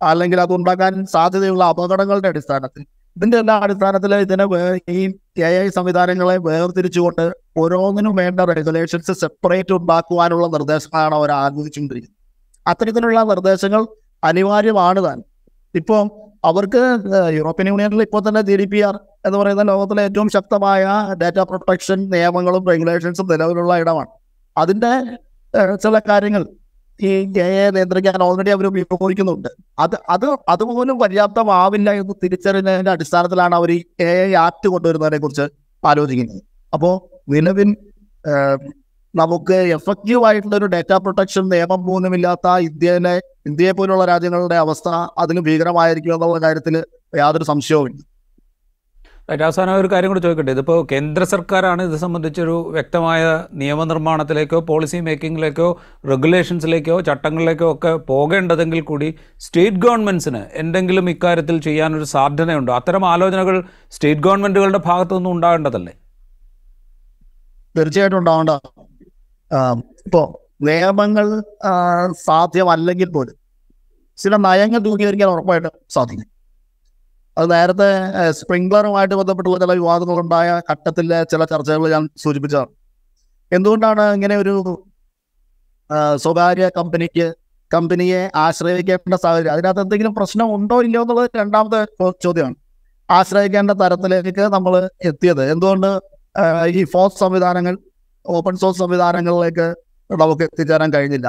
അല്ലെങ്കിൽ 0.00 0.38
അത് 0.40 0.52
ഉണ്ടാക്കാൻ 0.54 0.92
സാധ്യതയുള്ള 1.06 1.64
അപകടങ്ങളുടെ 1.64 2.28
അടിസ്ഥാനത്തിൽ. 2.28 2.82
ഇതിന്റെ 3.16 3.36
എല്ലാ 3.38 3.56
അടിസ്ഥാനത്തിൽ 3.56 4.12
ഇതിനെ 4.14 4.44
ഈ 4.90 5.02
എ 5.40 5.50
ഐ 5.60 5.68
സംവിധാനങ്ങളെ 5.68 6.36
വേർതിരിച്ചുകൊണ്ട് 6.38 7.24
ഓരോന്നിനും 7.56 8.14
വേണ്ട 8.16 8.40
റെഗുലേഷൻസ് 8.50 9.14
സെപ്പറേറ്റ് 9.20 9.72
ഉണ്ടാക്കുവാനുള്ള 9.72 10.46
നിർദ്ദേശങ്ങളാണ് 10.46 11.14
അവർ 11.14 11.30
ആഗ്രഹിച്ചുകൊണ്ടിരിക്കുന്നത് 11.36 12.20
അത്തരത്തിലുള്ള 12.66 13.22
നിർദ്ദേശങ്ങൾ 13.24 13.82
അനിവാര്യമാണ് 14.24 15.00
താൻ. 15.06 15.18
ഇപ്പോൾ 15.74 16.02
അവർക്ക് 16.50 16.82
യൂറോപ്യൻ 17.36 17.68
യൂണിയനിൽ 17.72 18.02
ഇപ്പോൾ 18.02 18.22
തന്നെ 18.28 18.40
ജി 18.48 18.56
ഡി 18.60 18.66
പി 18.72 18.80
ആർ 18.88 18.96
എന്ന് 19.26 19.38
പറയുന്ന 19.38 19.62
ലോകത്തിലെ 19.70 20.02
ഏറ്റവും 20.08 20.28
ശക്തമായ 20.36 20.82
ഡാറ്റ 21.20 21.38
പ്രൊട്ടക്ഷൻ 21.50 21.98
നിയമങ്ങളും 22.14 22.62
റെഗുലേഷൻസും 22.70 23.28
നിലവിലുള്ള 23.32 23.74
ഇടമാണ്. 23.82 24.10
അതിന്റെ 24.56 24.92
ചില 25.84 25.98
കാര്യങ്ങൾ 26.10 26.42
ഈ 27.00 27.10
ഗയെ 27.36 27.64
നിയന്ത്രിക്കാൻ 27.70 28.22
ഓൾറെഡി 28.22 28.50
അവർ 28.50 28.66
ഉപയോഗിക്കുന്നുണ്ട്. 28.66 29.48
അത് 29.78 29.96
അത് 30.14 30.26
അതുപോലും 30.48 30.96
പര്യാപ്തമാവില്ല 30.98 31.90
എന്ന് 32.00 32.14
തിരിച്ചറിഞ്ഞതിന്റെ 32.24 32.90
അടിസ്ഥാനത്തിലാണ് 32.90 33.54
അവർ 33.54 33.70
ഈ 33.76 33.80
എ 34.00 34.10
ആക്ട് 34.46 34.68
കൊണ്ടുവരുന്നതിനെ 34.68 35.18
കുറിച്ച് 35.18 35.46
ആലോചിക്കുന്നത്. 35.82 36.42
അപ്പോൾ 36.72 36.94
നിലവിൽ 37.34 37.70
നമുക്ക് 39.14 39.56
എഫക്റ്റീവ് 39.76 40.24
ആയിട്ടുള്ള 40.26 40.56
ഒരു 40.56 40.68
ഡേറ്റ 40.74 40.92
പ്രൊട്ടക്ഷൻ 40.94 41.44
നിയമം 41.48 41.80
പോലുമില്ലാത്ത 41.86 42.56
ഇന്ത്യയിലെ 42.68 43.14
ഇന്ത്യയെ 43.46 43.72
പോലുള്ള 43.72 44.04
രാജ്യങ്ങളുടെ 44.04 44.54
അവസ്ഥ 44.54 44.88
അതിന് 45.18 45.40
ഭീകരമായിരിക്കും 45.40 46.14
എന്നുള്ള 46.14 46.38
കാര്യത്തിൽ 46.38 46.76
യാതൊരു 47.16 47.44
സംശയവുമില്ല. 47.44 48.00
അവസാനം 49.44 49.74
ഒരു 49.74 49.88
കാര്യം 49.92 50.10
കൂടി 50.10 50.20
ചോദിക്കട്ടെ? 50.20 50.52
ഇതിപ്പോൾ 50.52 50.78
കേന്ദ്ര 50.92 51.24
സർക്കാരാണ് 51.24 51.82
ഇത് 51.82 51.96
സംബന്ധിച്ചൊരു 51.96 52.56
വ്യക്തമായ 52.72 53.22
നിയമനിർമ്മാണത്തിലേക്കോ 53.60 54.58
പോളിസി 54.70 54.98
മേക്കിങ്ങിലേക്കോ 55.06 55.68
റെഗുലേഷൻസിലേക്കോ 56.10 57.00
ചട്ടങ്ങളിലേക്കോ 57.00 57.68
ഒക്കെ 57.74 57.92
പോകേണ്ടതെങ്കിൽ 58.10 58.80
കൂടി 58.80 59.08
സ്റ്റേറ്റ് 59.38 59.76
ഗവൺമെന്റ്സിന് 59.76 60.42
എന്തെങ്കിലും 60.62 61.10
ഇക്കാര്യത്തിൽ 61.10 61.60
ചെയ്യാനൊരു 61.60 62.04
സാധ്യതയുണ്ടോ? 62.04 62.74
അത്തരം 62.74 63.06
ആലോചനകൾ 63.12 63.58
സ്റ്റേറ്റ് 63.90 64.20
ഗവൺമെന്റുകളുടെ 64.20 64.82
ഭാഗത്തുനിന്നും 64.86 65.32
ഉണ്ടാകേണ്ടതല്ലേ? 65.32 65.94
തീർച്ചയായിട്ടും 67.76 68.18
ഉണ്ടാവേണ്ട 68.18 68.50
ഇപ്പോ 70.06 70.22
നിയമങ്ങൾ 70.68 71.26
സാധ്യമല്ലെങ്കിൽ 72.26 73.08
പോലും 73.16 73.36
ചില 74.18 74.36
നയങ്ങൾ 74.46 74.80
രൂപീകരിക്കാൻ 74.88 75.28
ഉറപ്പായിട്ടും 75.34 75.72
സാധിക്കും. 75.96 76.28
അത് 77.36 77.46
നേരത്തെ 77.52 77.88
സ്പ്രിംഗ്ലറുമായിട്ട് 78.38 79.14
ബന്ധപ്പെട്ടുള്ള 79.20 79.58
ചില 79.62 79.72
വിവാദങ്ങളുണ്ടായ 79.80 80.48
ഘട്ടത്തിലെ 80.70 81.18
ചില 81.32 81.42
ചർച്ചകൾ 81.52 81.84
ഞാൻ 81.94 82.04
സൂചിപ്പിച്ചതാണ്. 82.24 82.70
എന്തുകൊണ്ടാണ് 83.52 84.04
ഇങ്ങനെ 84.16 84.36
ഒരു 84.42 84.54
സ്വകാര്യ 86.22 86.66
കമ്പനിക്ക് 86.76 87.26
കമ്പനിയെ 87.70 88.20
ആശ്രയിക്കേണ്ട 88.44 89.16
സാഹചര്യം? 89.24 89.52
അതിനകത്ത് 89.54 89.82
എന്തെങ്കിലും 89.84 90.14
പ്രശ്നം 90.18 90.48
ഉണ്ടോ 90.56 90.76
ഇല്ലയോ 90.86 91.02
എന്നുള്ളത് 91.04 91.28
രണ്ടാമത്തെ 91.40 91.80
ചോദ്യമാണ്. 92.24 92.56
ആശ്രയിക്കേണ്ട 93.08 93.72
തരത്തിലേക്ക് 93.82 94.44
നമ്മൾ 94.56 94.74
എത്തിയത്. 95.10 95.42
എന്തുകൊണ്ട് 95.54 95.88
ഈ 96.78 96.84
ഫോസ് 96.92 97.18
സംവിധാനങ്ങൾ 97.24 97.74
ഓപ്പൺ 98.26 98.54
സോഴ്സ് 98.56 98.78
സംവിധാനങ്ങളിലേക്ക് 98.78 99.66
നമുക്ക് 100.10 100.42
എത്തിച്ചേരാൻ 100.42 100.90
കഴിഞ്ഞില്ല. 100.92 101.28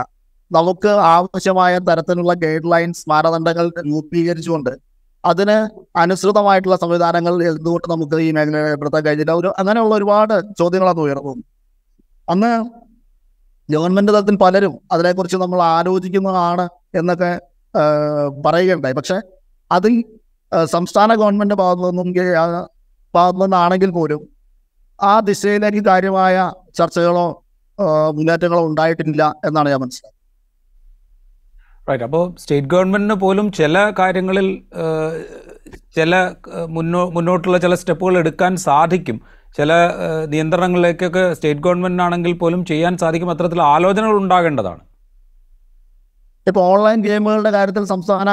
നമുക്ക് 0.51 0.87
ആവശ്യമായ 0.87 1.73
തരത്തിലുള്ള 1.89 2.33
ഗൈഡ് 2.43 2.71
ലൈൻസ് 2.71 3.03
മാനദണ്ഡങ്ങൾ 3.09 3.65
രൂപീകരിച്ചുകൊണ്ട് 3.87 4.73
അതിന് 5.23 5.55
അനുസൃതമായിട്ടുള്ള 5.97 6.75
സംവിധാനങ്ങൾ 6.75 7.33
എന്തുകൊണ്ട് 7.51 7.87
നമുക്ക് 7.91 8.15
ഈ 8.25 8.31
മേഖലയിൽ 8.37 8.67
ഏർപ്പെടുത്താൻ 8.71 9.03
കഴിഞ്ഞില്ല? 9.05 9.33
ഒരു 9.41 9.49
അങ്ങനെയുള്ള 9.59 9.93
ഒരുപാട് 9.95 10.33
ചോദ്യങ്ങളാണ് 10.59 11.01
ഉയർന്നു 11.05 11.33
അന്ന് 12.29 12.51
ഗവൺമെന്റ് 13.69 14.11
തലത്തിൽ 14.11 14.35
പലരും 14.35 14.73
അതിനെക്കുറിച്ച് 14.91 15.37
നമ്മൾ 15.37 15.61
ആലോചിക്കുന്നതാണ് 15.61 16.65
എന്നൊക്കെ 16.99 17.31
പറയുകയുണ്ടായി. 18.45 18.93
പക്ഷെ 18.93 19.17
അതിൽ 19.71 19.93
സംസ്ഥാന 20.75 21.15
ഗവൺമെന്റ് 21.15 21.55
ഭാഗത്തു 21.55 21.89
നിന്നും 21.89 22.09
ഭാഗത്തു 23.13 23.41
നിന്നാണെങ്കിൽ 23.43 23.91
പോലും 23.91 24.21
ആ 24.99 25.19
ദിശയിലേക്ക് 25.19 25.81
കാര്യമായ 25.85 26.35
ചർച്ചകളോ 26.79 27.27
മുന്നേറ്റങ്ങളോ 28.17 28.61
ഉണ്ടായിട്ടില്ല 28.69 29.23
എന്നാണ് 29.47 29.69
ഞാൻ 29.73 29.79
മനസ്സിലാക്കുന്നത്. 29.83 30.13
റൈറ്റ് 31.89 32.05
അപ്പോൾ 32.07 32.23
സ്റ്റേറ്റ് 32.41 32.69
ഗവൺമെന്റിന് 32.73 33.15
പോലും 33.23 33.47
ചില 33.59 33.75
കാര്യങ്ങളിൽ 33.99 34.47
ചില 35.97 36.15
മുന്നോ 36.75 37.01
മുന്നോട്ടുള്ള 37.15 37.57
ചില 37.65 37.73
സ്റ്റെപ്പുകൾ 37.81 38.15
എടുക്കാൻ 38.21 38.53
സാധിക്കും. 38.67 39.17
ചില 39.57 39.73
നിയന്ത്രണങ്ങളിലേക്കൊക്കെ 40.31 41.23
സ്റ്റേറ്റ് 41.37 41.63
ഗവൺമെന്റിനാണെങ്കിൽ 41.65 42.33
പോലും 42.41 42.61
ചെയ്യാൻ 42.71 42.93
സാധിക്കും 43.03 43.29
അത്തരത്തിൽ 43.33 43.59
ആലോചനകൾ 43.73 44.17
ഉണ്ടാകേണ്ടതാണ്. 44.23 44.81
ഇപ്പൊ 46.49 46.61
ഓൺലൈൻ 46.71 46.99
ഗെയിമുകളുടെ 47.07 47.51
കാര്യത്തിൽ 47.57 47.83
സംസ്ഥാന 47.93 48.29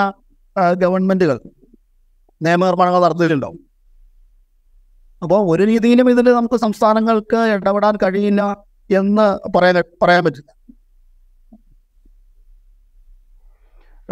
ഗവൺമെന്റുകൾ 0.83 1.37
നിയമനിർമ്മാണങ്ങൾ 2.41 3.01
നടത്തിയിട്ടുണ്ടാവും. 3.07 3.61
അപ്പോൾ 5.23 5.41
ഒരു 5.53 5.63
രീതിയിലും 5.63 6.11
ഇതിന് 6.11 6.31
നമുക്ക് 6.31 6.55
സംസ്ഥാനങ്ങൾക്ക് 6.55 7.37
ഇടപെടാൻ 7.37 7.97
കഴിയില്ല 8.03 8.43
എന്ന് 8.91 9.27
പറയാൻ 9.59 9.77
പറയാൻ 10.03 10.25
പറ്റില്ല. 10.25 10.51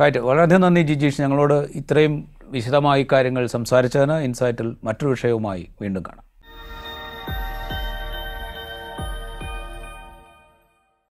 റൈറ്റ് 0.01 0.19
വളരെയധികം 0.19 0.61
നന്ദി 0.61 0.81
ജിജീഷ് 0.81 1.21
ഞങ്ങളോട് 1.21 1.55
ഇത്രയും 1.55 2.15
വിശദമായി 2.55 3.07
കാര്യങ്ങൾ 3.13 3.47
സംസാരിച്ചതിന് 3.47 4.17
ഇൻസൈറ്റിൽ 4.19 4.77
മറ്റൊരു 4.85 5.11
വിഷയവുമായി 5.11 5.75
വീണ്ടും 5.83 6.03
കാണാം. 6.09 6.30